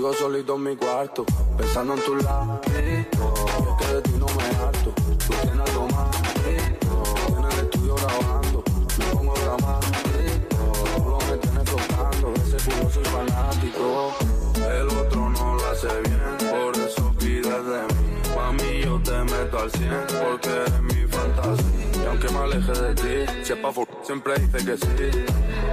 Sigo 0.00 0.14
solito 0.14 0.54
en 0.54 0.62
mi 0.62 0.76
cuarto, 0.76 1.26
pensando 1.58 1.92
en 1.92 2.00
tu 2.00 2.14
lado. 2.16 2.58
Es 2.64 3.06
que 3.86 3.94
de 3.94 4.00
ti 4.00 4.12
no 4.18 4.24
me 4.24 4.44
harto, 4.56 4.94
tú 4.94 5.34
tienes 5.42 5.68
algo 5.68 5.88
más. 5.88 6.16
En 6.46 7.44
el 7.44 7.64
estudio 7.66 7.94
grabando, 7.96 8.64
me 8.98 9.04
pongo 9.12 9.34
dramático. 9.34 10.56
Tú 10.96 11.18
me 11.30 11.36
tienes 11.36 11.64
tocando, 11.64 12.32
ese 12.32 12.70
culo 12.70 12.90
soy 12.90 13.04
fanático. 13.04 14.14
El 14.56 14.88
otro 14.88 15.28
no 15.28 15.54
lo 15.56 15.66
hace 15.70 15.88
bien, 15.88 16.50
por 16.50 16.76
eso 16.78 17.12
pides 17.18 17.44
de 17.44 17.82
mí. 17.94 18.34
Mami, 18.34 18.82
yo 18.82 18.98
te 19.02 19.18
meto 19.30 19.58
al 19.58 19.70
100, 19.70 19.90
porque 20.24 20.48
eres 20.48 20.80
mi 20.80 21.06
fantasía. 21.12 22.02
Y 22.02 22.06
aunque 22.06 22.28
me 22.30 22.38
aleje 22.38 22.72
de 22.72 22.94
ti, 22.94 23.32
si 23.44 23.54
pa' 23.54 23.70
fu- 23.70 23.86
siempre 24.02 24.32
dice 24.38 24.64
que 24.64 24.76
sí. 24.78 25.10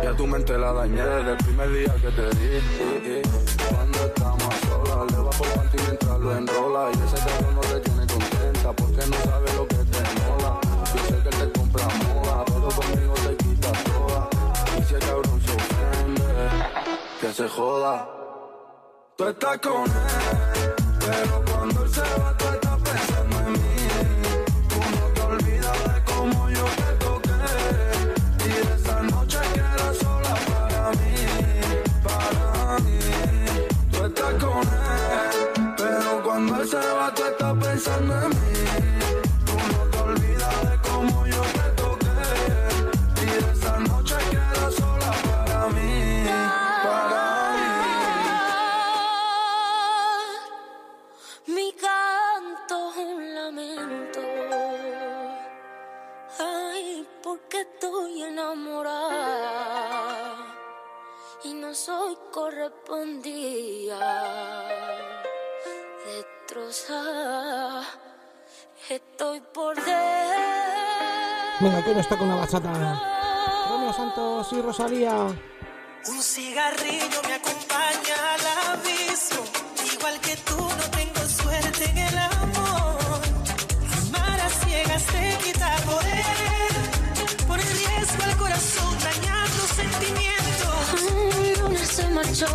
Y 0.04 0.06
a 0.06 0.14
tu 0.18 0.28
mente 0.28 0.58
la 0.58 0.74
dañé 0.74 1.02
desde 1.02 1.32
el 1.32 1.38
primer 1.38 1.72
día 1.72 1.96
que 1.96 2.10
te 2.10 2.30
di. 2.36 3.22
Por 5.38 5.48
panty 5.54 5.78
mientras 5.86 6.20
lo 6.20 6.38
enrola. 6.38 6.90
Y 6.92 6.98
ese 7.06 7.18
cabrón 7.26 7.56
no 7.56 7.62
te 7.62 7.80
tiene 7.80 8.08
contenta, 8.08 8.74
porque 8.74 9.08
no 9.08 9.18
sabe 9.24 9.54
lo 9.54 9.68
que 9.68 9.76
te 9.76 10.02
mola. 10.28 10.60
Yo 10.94 11.02
sé 11.08 11.24
que 11.24 11.30
te 11.30 11.52
compra 11.60 11.86
moda, 11.86 12.46
pero 12.46 12.70
conmigo 12.70 13.14
te 13.26 13.38
quita 13.38 13.72
toda. 13.90 14.30
Y 14.80 14.84
si 14.84 14.94
el 14.96 15.00
cabrón 15.00 15.42
se 15.46 15.52
ofende, 15.56 16.24
que 17.22 17.34
se 17.34 17.50
joda. 17.50 18.10
Tú 19.18 19.28
estás 19.28 19.58
con 19.60 19.84
él, 19.84 20.76
pero 21.00 21.44
cuando 21.52 21.84
él 21.84 21.90
se 21.92 22.02
va, 22.02 22.38
tú 22.38 22.46
estás 22.46 22.67
soy 62.68 62.74
correspondida. 62.86 64.64
Destrozada, 66.06 67.84
estoy 68.90 69.42
por 69.54 69.76
dentro. 69.76 69.94
Venga, 71.60 71.84
que 71.84 71.96
nos 71.96 72.08
toca 72.08 72.24
una 72.24 72.36
bachata. 72.36 73.70
Romeo 73.70 73.94
Santos 73.94 74.54
y 74.54 74.62
Rosalía. 74.62 75.14
Un 76.08 76.22
cigarrillo 76.22 77.22
me 77.28 77.34
acompaña 77.34 78.34
al 78.34 78.80
abismo. 78.80 79.44
Igual 79.44 79.67
Yo 92.34 92.48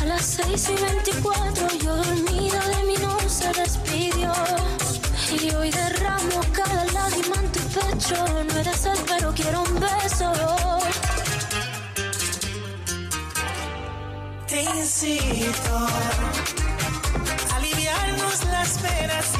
a 0.00 0.04
las 0.04 0.24
6 0.24 0.70
y 0.70 0.82
24 0.82 1.68
yo 1.82 1.96
dormida 1.96 2.60
de 2.68 2.84
mí 2.84 2.94
no 3.00 3.18
se 3.28 3.48
despidió. 3.52 4.32
Y 5.30 5.54
hoy 5.54 5.70
derramo 5.70 6.40
cada 6.52 6.84
lágrima 6.86 7.36
en 7.36 7.52
tu 7.52 7.60
pecho. 7.60 8.16
No 8.44 8.58
eres 8.58 8.84
él, 8.86 8.98
pero 9.06 9.32
quiero 9.34 9.62
un 9.62 9.80
beso. 9.80 10.32
Te 14.46 14.62
incito 14.62 15.76
a 15.76 17.56
aliviarnos 17.56 18.44
las 18.44 18.78
penas 18.78 19.39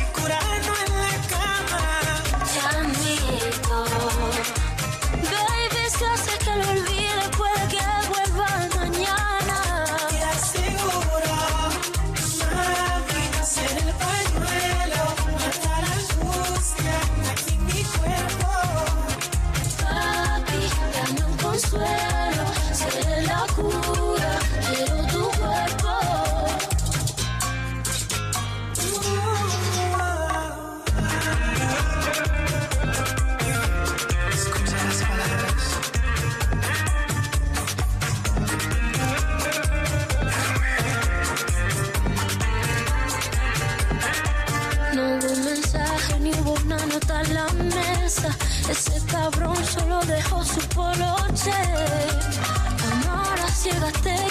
I'm 51.46 53.00
not 53.06 53.38
a 53.38 53.48
cigarette 53.48 54.29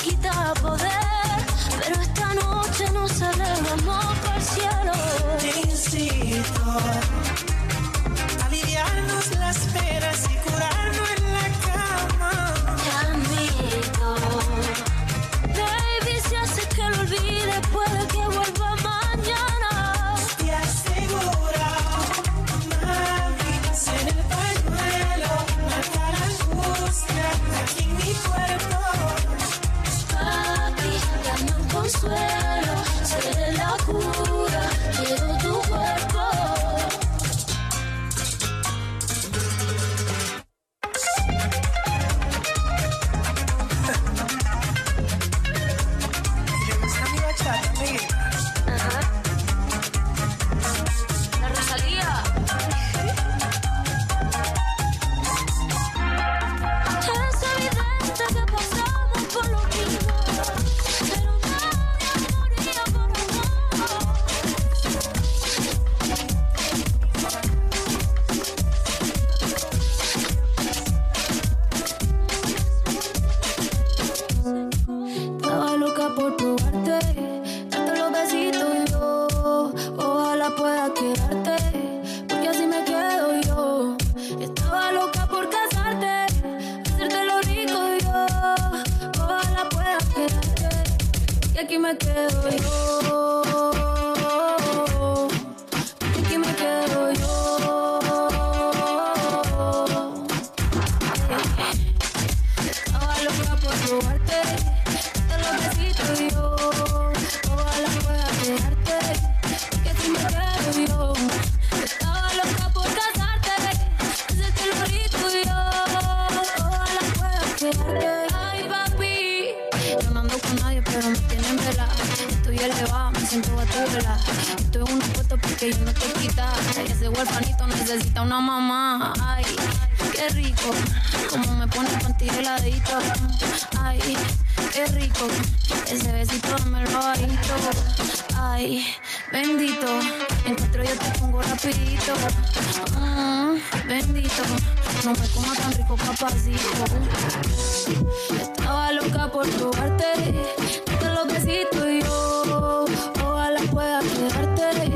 probarte. 149.59 150.55
Te 150.85 151.05
lo 151.13 151.25
besito 151.25 151.89
y 151.89 152.01
yo, 152.01 152.85
ojalá 153.23 153.61
pueda 153.71 153.99
quedarte. 153.99 154.91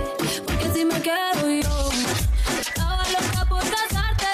Porque 0.46 0.72
si 0.74 0.86
me 0.86 1.02
quedo 1.02 1.50
yo, 1.50 1.90
estaba 2.60 3.04
loca 3.16 3.46
por 3.50 3.62
casarte. 3.62 4.28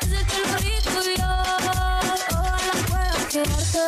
Ese 0.00 0.18
lo 0.40 0.92
tuyo, 0.94 1.28
ojalá 1.58 2.72
pueda 2.88 3.28
quedarte. 3.28 3.86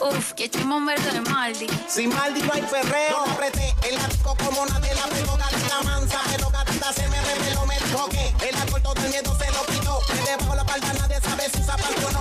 Uf, 0.00 0.32
que 0.32 0.48
chimón 0.48 0.86
de 0.86 1.20
Maldi. 1.30 1.66
Sin 1.88 2.08
Maldi 2.08 2.42
no 2.42 2.52
hay 2.54 2.62
perreo. 2.62 3.26
No 3.26 3.32
apreté 3.32 3.74
el 3.88 3.98
arco 3.98 4.36
como 4.44 4.62
una 4.62 4.80
tela, 4.80 5.02
pero 5.10 5.36
la 5.36 5.82
mansa. 5.82 6.20
Pero 6.30 6.50
gata 6.50 6.92
se 6.92 7.06
me 7.08 7.20
reveló, 7.20 7.66
me 7.66 7.76
toqué. 7.92 8.34
El 8.48 8.56
alcohol 8.56 8.82
todo 8.82 8.94
el 9.04 9.10
miedo 9.10 9.36
se 9.38 9.50
lo 9.52 9.62
quitó. 9.66 10.00
Me 10.14 10.22
debajo 10.30 10.54
la 10.54 10.64
palma, 10.64 10.92
nadie 10.94 11.20
sabe 11.20 11.44
si 11.52 11.60
usa 11.60 11.76
pantalón. 11.76 12.11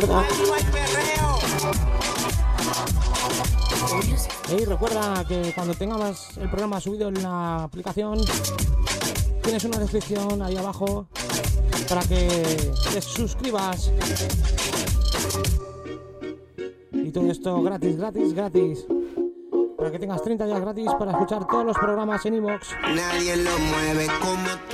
Recuerda. 0.00 0.24
Ey, 4.50 4.64
recuerda 4.64 5.24
que 5.26 5.52
cuando 5.54 5.74
tengamos 5.74 6.36
el 6.38 6.48
programa 6.48 6.80
subido 6.80 7.08
en 7.08 7.22
la 7.22 7.64
aplicación, 7.64 8.18
tienes 9.42 9.64
una 9.64 9.78
descripción 9.78 10.42
ahí 10.42 10.56
abajo 10.56 11.06
para 11.88 12.02
que 12.02 12.72
te 12.92 13.00
suscribas. 13.00 13.92
Y 16.92 17.10
todo 17.10 17.30
esto 17.30 17.62
gratis, 17.62 17.96
gratis, 17.96 18.34
gratis. 18.34 18.86
Para 19.76 19.90
que 19.90 19.98
tengas 19.98 20.22
30 20.22 20.46
días 20.46 20.60
gratis 20.60 20.90
para 20.98 21.12
escuchar 21.12 21.46
todos 21.46 21.66
los 21.66 21.76
programas 21.76 22.24
en 22.26 22.34
iVoox. 22.34 22.68
Nadie 22.94 23.36
lo 23.36 23.58
mueve 23.58 24.06
como 24.20 24.48
tú 24.70 24.73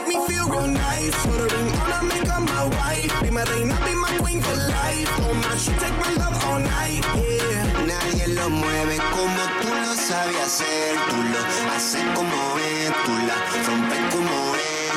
make 0.00 0.18
me 0.18 0.26
feel 0.26 0.48
real 0.48 0.66
nice. 0.66 1.14
Put 1.26 1.40
a 1.40 1.56
ring 1.56 1.72
on 1.80 1.90
her, 1.92 2.02
make 2.04 2.26
her 2.26 2.40
my 2.40 2.64
wife. 2.76 3.22
Be 3.22 3.30
my 3.30 3.44
reina, 3.44 3.76
be 3.84 3.94
my 3.94 4.16
queen 4.18 4.40
for 4.40 4.56
life. 4.56 5.10
Oh 5.26 5.34
my, 5.34 5.56
she 5.56 5.72
take 5.72 5.96
my 5.98 6.12
love 6.14 6.36
all 6.44 6.60
night, 6.60 7.04
yeah. 7.16 7.86
Nadie 7.86 8.26
lo 8.34 8.48
mueve 8.50 8.96
como 9.14 9.42
tú 9.60 9.68
lo 9.68 9.94
sabes 9.94 10.40
hacer. 10.44 10.96
Tú 11.10 11.16
lo 11.32 11.40
haces 11.74 12.04
como 12.14 12.38
es, 12.58 12.92
tú 13.04 13.12
la 13.28 13.36
rompes 13.66 14.04
como 14.14 14.36
es. 14.56 14.92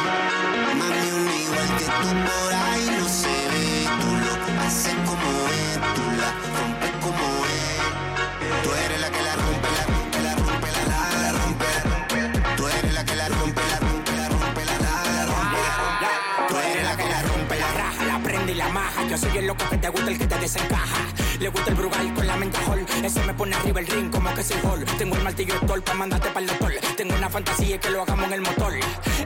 Mami, 0.79 1.09
un 1.19 1.29
igual 1.43 1.69
que 1.77 1.85
tú 1.85 2.09
por 2.27 2.53
ahí 2.53 2.72
Yo 19.13 19.19
soy 19.19 19.37
el 19.37 19.45
loco 19.45 19.63
que 19.69 19.77
te 19.77 19.89
gusta, 19.89 20.09
el 20.09 20.17
que 20.17 20.25
te 20.25 20.39
desencaja. 20.39 20.97
Le 21.39 21.47
gusta 21.49 21.69
el 21.69 21.75
brugal 21.75 22.11
con 22.15 22.25
la 22.25 22.35
mente 22.35 22.57
hall. 22.65 22.83
Ese 23.03 23.23
me 23.27 23.33
pone 23.35 23.55
arriba 23.55 23.79
el 23.79 23.85
ring 23.85 24.09
como 24.09 24.33
que 24.33 24.43
soy 24.43 24.57
hall. 24.63 24.83
Tengo 24.97 25.15
el 25.15 25.23
martillo 25.23 25.53
tol 25.67 25.83
para 25.83 25.99
mandarte 25.99 26.29
para 26.29 26.39
el 26.39 26.47
doctor. 26.47 26.71
Tengo 26.97 27.15
una 27.15 27.29
fantasía 27.29 27.79
que 27.79 27.91
lo 27.91 28.01
hagamos 28.01 28.25
en 28.25 28.33
el 28.33 28.41
motor. 28.41 28.73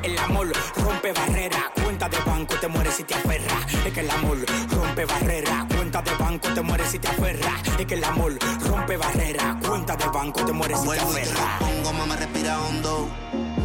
El 0.03 0.17
amor 0.17 0.51
rompe 0.75 1.13
barrera. 1.13 1.71
Cuenta 1.81 2.09
de 2.09 2.19
banco, 2.19 2.55
te 2.55 2.67
mueres 2.67 2.95
si 2.95 3.05
te 3.05 3.15
aferra. 3.15 3.59
Es 3.85 3.93
que 3.93 4.01
el 4.01 4.09
amor 4.09 4.37
rompe 4.71 5.05
barrera. 5.05 5.65
Cuenta 5.73 6.01
de 6.01 6.15
banco, 6.15 6.49
te 6.53 6.61
mueres 6.61 6.91
si 6.91 6.99
te 6.99 7.07
aferra. 7.07 7.53
Es 7.79 7.85
que 7.85 7.93
el 7.93 8.03
amor 8.03 8.37
rompe 8.67 8.97
barrera. 8.97 9.57
Cuenta 9.65 9.95
de 9.95 10.07
banco, 10.07 10.43
te 10.43 10.51
mueres 10.51 10.81
si 10.81 10.89
te 10.89 10.99
aferra. 10.99 11.59
pongo, 11.59 11.93
mamá, 11.93 12.17
respira 12.17 12.59
hondo. 12.59 13.09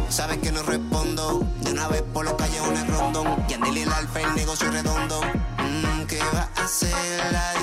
Sabes 0.09 0.37
que 0.39 0.51
no 0.51 0.63
respondo. 0.63 1.45
De 1.61 1.71
una 1.71 1.87
vez 1.87 2.03
por 2.13 2.25
los 2.25 2.35
callejones 2.35 2.87
rondón. 2.87 3.45
Y 3.49 3.53
Anel 3.53 3.77
y 3.77 3.81
el 3.81 3.91
alfa, 3.91 4.21
el 4.21 4.35
negocio 4.35 4.69
redondo. 4.71 5.21
Mm, 5.57 6.03
¿Qué 6.05 6.19
va 6.19 6.49
a 6.55 6.63
hacer? 6.63 6.93
La 7.31 7.62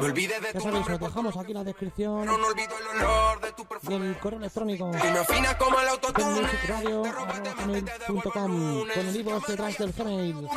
Me 0.00 0.06
olvidé 0.06 0.40
de 0.40 0.52
Ya 0.54 0.60
sabéis, 0.60 0.88
os 0.88 1.00
dejamos 1.00 1.36
aquí 1.36 1.52
la 1.52 1.62
descripción 1.62 2.24
no 2.24 2.34
olvido 2.34 2.74
el 2.78 3.00
olor 3.00 3.40
de 3.40 3.52
tu 3.52 3.66
perfume. 3.66 3.98
del 3.98 4.18
correo 4.18 4.38
electrónico. 4.38 4.90
Y 4.90 5.10
me 5.12 5.18
afina 5.18 5.58
como 5.58 5.78
el 5.78 5.88
autotune. 5.88 6.40
musicradio.com 6.40 8.32
con 8.32 9.06
el 9.06 9.16
iVoox 9.16 9.46
detrás 9.46 9.78
del 9.78 9.92
Gmail. 9.92 10.42
No. 10.42 10.50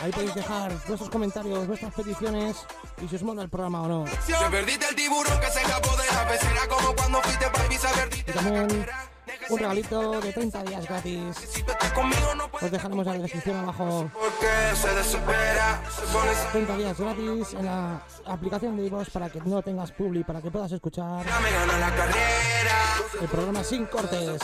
Ahí 0.00 0.10
podéis 0.12 0.34
dejar 0.34 0.72
vuestros 0.86 1.10
comentarios, 1.10 1.66
vuestras 1.66 1.94
peticiones 1.94 2.56
y 3.00 3.08
si 3.08 3.16
os 3.16 3.22
mola 3.22 3.42
el 3.42 3.48
programa 3.48 3.82
o 3.82 3.88
no. 3.88 4.04
Te 4.04 4.50
perdiste 4.50 4.88
el 4.88 4.96
tiburón 4.96 5.40
que 5.40 5.46
se 5.46 5.60
escapó 5.62 5.96
de 5.96 6.06
la 6.06 6.28
pecera 6.28 6.68
como 6.68 6.94
cuando 6.94 7.22
fuiste 7.22 7.50
para 7.50 7.66
Ibiza 7.66 7.88
Y 8.14 8.32
también 8.32 8.86
un 9.48 9.58
regalito 9.58 10.20
de 10.20 10.32
30 10.32 10.62
días 10.64 10.86
gratis. 10.86 11.36
Os 12.60 12.70
dejaremos 12.70 13.06
en 13.06 13.12
la 13.12 13.18
descripción 13.18 13.56
abajo 13.58 14.10
porque 14.12 14.76
se 14.76 14.94
desespera. 14.94 15.82
Se 15.90 16.06
pone 16.12 16.32
30 16.52 16.76
días 16.76 16.98
gratis 16.98 17.54
en 17.54 17.66
la 17.66 18.02
aplicación 18.26 18.76
de 18.76 18.86
iVoox 18.86 19.10
para 19.10 19.30
que 19.30 19.40
no 19.40 19.62
tengas 19.62 19.92
publi, 19.92 20.24
para 20.24 20.40
que 20.40 20.50
puedas 20.50 20.72
escuchar 20.72 21.24
el 23.20 23.28
programa 23.28 23.64
sin 23.64 23.86
cortes. 23.86 24.38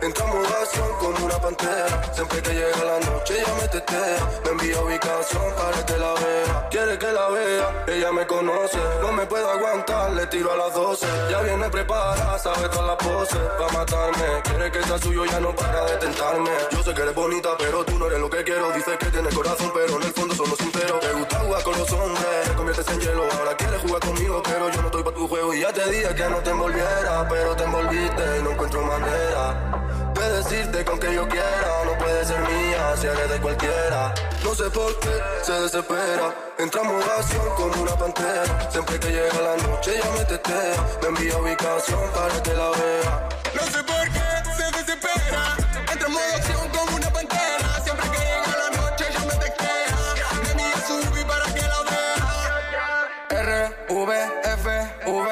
En 0.00 0.12
como 0.12 1.24
una 1.24 1.38
pantera. 1.38 2.14
Siempre 2.14 2.42
que 2.42 2.52
llega 2.52 2.84
la 2.84 3.00
noche 3.00 3.40
ella 3.40 3.54
me 3.60 3.68
tetea. 3.68 4.30
Me 4.44 4.50
envía 4.50 4.80
ubicación 4.80 5.42
para 5.56 5.84
que 5.84 5.96
la 5.96 6.14
vea. 6.14 6.68
Quiere 6.70 6.98
que 6.98 7.12
la 7.12 7.28
vea, 7.28 7.84
ella 7.88 8.12
me 8.12 8.26
conoce. 8.26 8.78
No 9.00 9.12
me 9.12 9.26
puedo 9.26 9.50
aguantar, 9.50 10.12
le 10.12 10.26
tiro 10.26 10.52
a 10.52 10.56
las 10.56 10.74
12. 10.74 11.06
Ya 11.30 11.40
viene 11.42 11.68
preparada, 11.70 12.38
sabe 12.38 12.68
todas 12.68 12.86
las 12.86 12.96
poses. 12.96 13.40
Va 13.60 13.66
a 13.66 13.72
matarme, 13.72 14.25
quiere 14.44 14.70
que 14.70 14.82
sea 14.82 14.98
suyo, 14.98 15.24
ya 15.24 15.40
no 15.40 15.54
para 15.54 15.84
de 15.84 15.96
tentarme. 15.96 16.50
Yo 16.70 16.82
sé 16.82 16.94
que 16.94 17.02
eres 17.02 17.14
bonita, 17.14 17.50
pero 17.58 17.84
tú 17.84 17.98
no 17.98 18.06
eres 18.06 18.20
lo 18.20 18.30
que 18.30 18.44
quiero. 18.44 18.70
Dices 18.72 18.96
que 18.98 19.06
tienes 19.06 19.34
corazón, 19.34 19.70
pero 19.74 19.96
en 19.96 20.02
el 20.02 20.12
fondo 20.12 20.34
somos 20.34 20.58
sinceros. 20.58 21.00
Te 21.00 21.12
gusta 21.12 21.38
jugar 21.40 21.62
con 21.62 21.78
los 21.78 21.92
hombres, 21.92 22.42
te 22.44 22.52
conviertes 22.54 22.88
en 22.88 23.00
hielo. 23.00 23.24
Ahora 23.38 23.56
quieres 23.56 23.80
jugar 23.80 24.00
conmigo, 24.00 24.42
pero 24.44 24.70
yo 24.70 24.80
no 24.82 24.86
estoy 24.86 25.02
para 25.02 25.16
tu 25.16 25.28
juego. 25.28 25.54
Y 25.54 25.60
ya 25.60 25.72
te 25.72 25.90
dije 25.90 26.14
que 26.14 26.28
no 26.28 26.38
te 26.38 26.50
envolviera, 26.50 27.26
pero 27.28 27.56
te 27.56 27.64
envolviste 27.64 28.38
y 28.38 28.42
no 28.42 28.50
encuentro 28.50 28.82
manera 28.82 29.76
de 30.14 30.42
decirte 30.42 30.84
con 30.84 30.98
que 30.98 31.14
yo 31.14 31.28
quiera. 31.28 31.84
No 31.84 31.96
puede 31.98 32.24
ser 32.24 32.40
mía 32.40 32.94
si 32.96 33.06
eres 33.06 33.28
de 33.30 33.40
cualquiera. 33.40 34.14
No 34.42 34.54
sé 34.54 34.70
por 34.70 34.98
qué 35.00 35.14
se 35.42 35.52
desespera. 35.52 36.34
Entra 36.58 36.82
en 36.82 37.02
acción 37.02 37.48
como 37.56 37.82
una 37.82 37.96
pantera. 37.96 38.70
Siempre 38.70 38.98
que 38.98 39.08
llega 39.08 39.40
la 39.40 39.56
noche 39.56 39.96
ella 39.96 40.10
me 40.16 40.24
tetea. 40.24 40.86
Me 41.02 41.08
envía 41.08 41.36
ubicación 41.38 42.10
para 42.14 42.42
que 42.42 42.54
la 42.54 42.70
vea. 42.70 43.28
No 43.54 43.62
sé 43.62 43.82
por 43.84 43.95
V, 53.96 54.12
F, 54.44 54.68
V. 55.06 55.28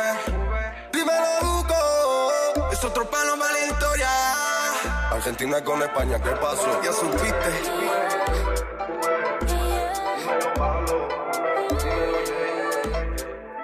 Dímelo, 0.90 1.40
Duco. 1.42 2.70
Es 2.72 2.82
otro 2.82 3.04
palo 3.10 3.38
para 3.38 3.52
la 3.52 3.66
historia. 3.66 4.08
Argentina 5.10 5.62
con 5.62 5.82
España, 5.82 6.18
¿qué 6.22 6.30
pasó? 6.30 6.82
Ya 6.82 6.90
supiste. 6.90 7.50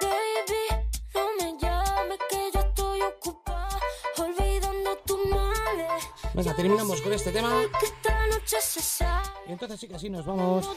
Baby, 0.01 0.63
no 1.15 1.25
me 1.39 1.57
llames 1.57 2.19
que 2.29 2.51
yo 2.53 2.59
estoy 2.59 3.01
ocupada 3.01 3.79
olvidando 4.19 4.97
tus 4.97 5.17
males. 5.25 6.07
Venga, 6.35 6.55
terminamos 6.55 7.01
con 7.01 7.11
este 7.11 7.31
tema. 7.31 7.49
Que 7.79 7.87
esta 7.87 8.27
noche 8.27 8.61
se 8.61 8.81
sabe. 8.81 9.29
Y 9.47 9.51
entonces 9.53 9.79
sí 9.79 9.87
que 9.87 9.97
sí, 9.97 10.11
nos 10.11 10.27
vamos 10.27 10.69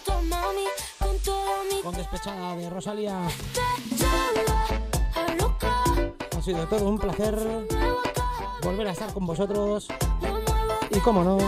con 1.85 1.95
despechada 1.95 2.57
de 2.57 2.71
Rosalía. 2.71 3.29
Ha 6.37 6.43
sido 6.43 6.67
todo 6.67 6.89
un 6.89 6.99
placer 6.99 7.39
volver 8.63 8.89
a 8.89 8.93
estar 8.93 9.13
con 9.13 9.27
vosotros. 9.27 9.89
Y 10.91 10.99
como 11.01 11.23
no, 11.23 11.39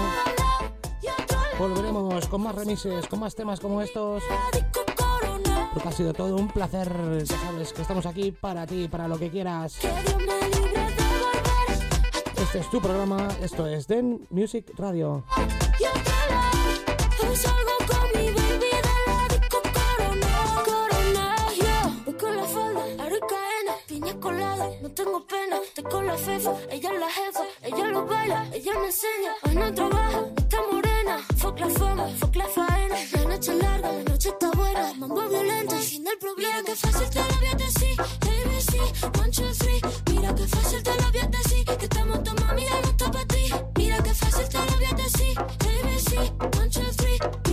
volveremos 1.59 2.28
con 2.28 2.43
más 2.43 2.55
remises, 2.55 3.07
con 3.07 3.20
más 3.20 3.34
temas 3.34 3.61
como 3.61 3.80
estos. 3.80 4.22
Porque 5.72 5.89
ha 5.89 5.93
sido 5.93 6.12
todo 6.12 6.37
un 6.37 6.49
placer. 6.49 7.24
Ya 7.24 7.39
sabes 7.39 7.72
que 7.72 7.80
estamos 7.82 8.05
aquí 8.05 8.30
para 8.30 8.66
ti, 8.66 8.89
para 8.89 9.09
lo 9.09 9.18
que 9.18 9.30
quieras. 9.30 9.78
Este 12.37 12.59
es 12.59 12.70
tu 12.70 12.80
programa, 12.80 13.28
esto 13.41 13.66
es 13.66 13.87
Den 13.87 14.26
Music 14.30 14.70
Radio. 14.76 15.24
tengo 25.07 25.25
pena, 25.25 25.61
te 25.75 25.83
con 25.85 26.05
la 26.05 26.17
fefa, 26.17 26.53
ella 26.69 26.91
es 26.93 27.01
la 27.01 27.11
jefa, 27.11 27.45
ella 27.63 27.87
lo 27.87 28.07
baila, 28.07 28.45
ella 28.53 28.73
me 28.81 28.87
enseña, 28.87 29.33
hoy 29.45 29.55
no 29.55 29.73
trabaja, 29.73 30.25
está 30.37 30.59
morena, 30.73 31.25
fuck 31.37 31.61
la 31.61 31.69
fama, 31.69 32.09
fuck 32.19 32.35
la 32.35 32.47
faena, 32.49 32.97
la 33.13 33.25
noche 33.25 33.53
es 33.53 33.63
larga, 33.63 33.93
la 33.93 34.03
noche 34.03 34.29
está 34.31 34.51
buena, 34.51 34.95
mambo 34.95 35.29
violento, 35.29 35.77
el 35.77 35.83
fin 35.83 36.03
del 36.03 36.19
problema. 36.19 36.57
Mira 36.57 36.65
que 36.65 36.75
fácil 36.75 37.11
te 37.11 37.19
lo 37.21 37.37
voy 37.39 37.47
a 37.47 37.53
ABC, 37.53 39.21
one, 39.21 39.31
two, 39.31 39.53
three, 39.61 39.81
mira 40.11 40.35
que 40.35 40.47
fácil 40.49 40.83
te 40.83 40.91
lo 40.91 41.13
voy 41.13 41.21
a 41.21 41.77
que 41.79 41.85
estamos 41.85 42.25
tomando 42.25 42.47
mami, 42.47 42.65
no 42.65 42.89
está 42.91 43.11
para 43.11 43.27
ti, 43.27 43.45
mira 43.77 44.03
que 44.03 44.13
fácil 44.15 44.49
te 44.49 44.59
lo 44.59 44.77
voy 44.77 44.87
a 44.87 44.95
decir, 44.95 45.39
ABC, 45.39 46.59
one, 46.59 46.71
two, 46.71 46.83
three, 46.97 47.46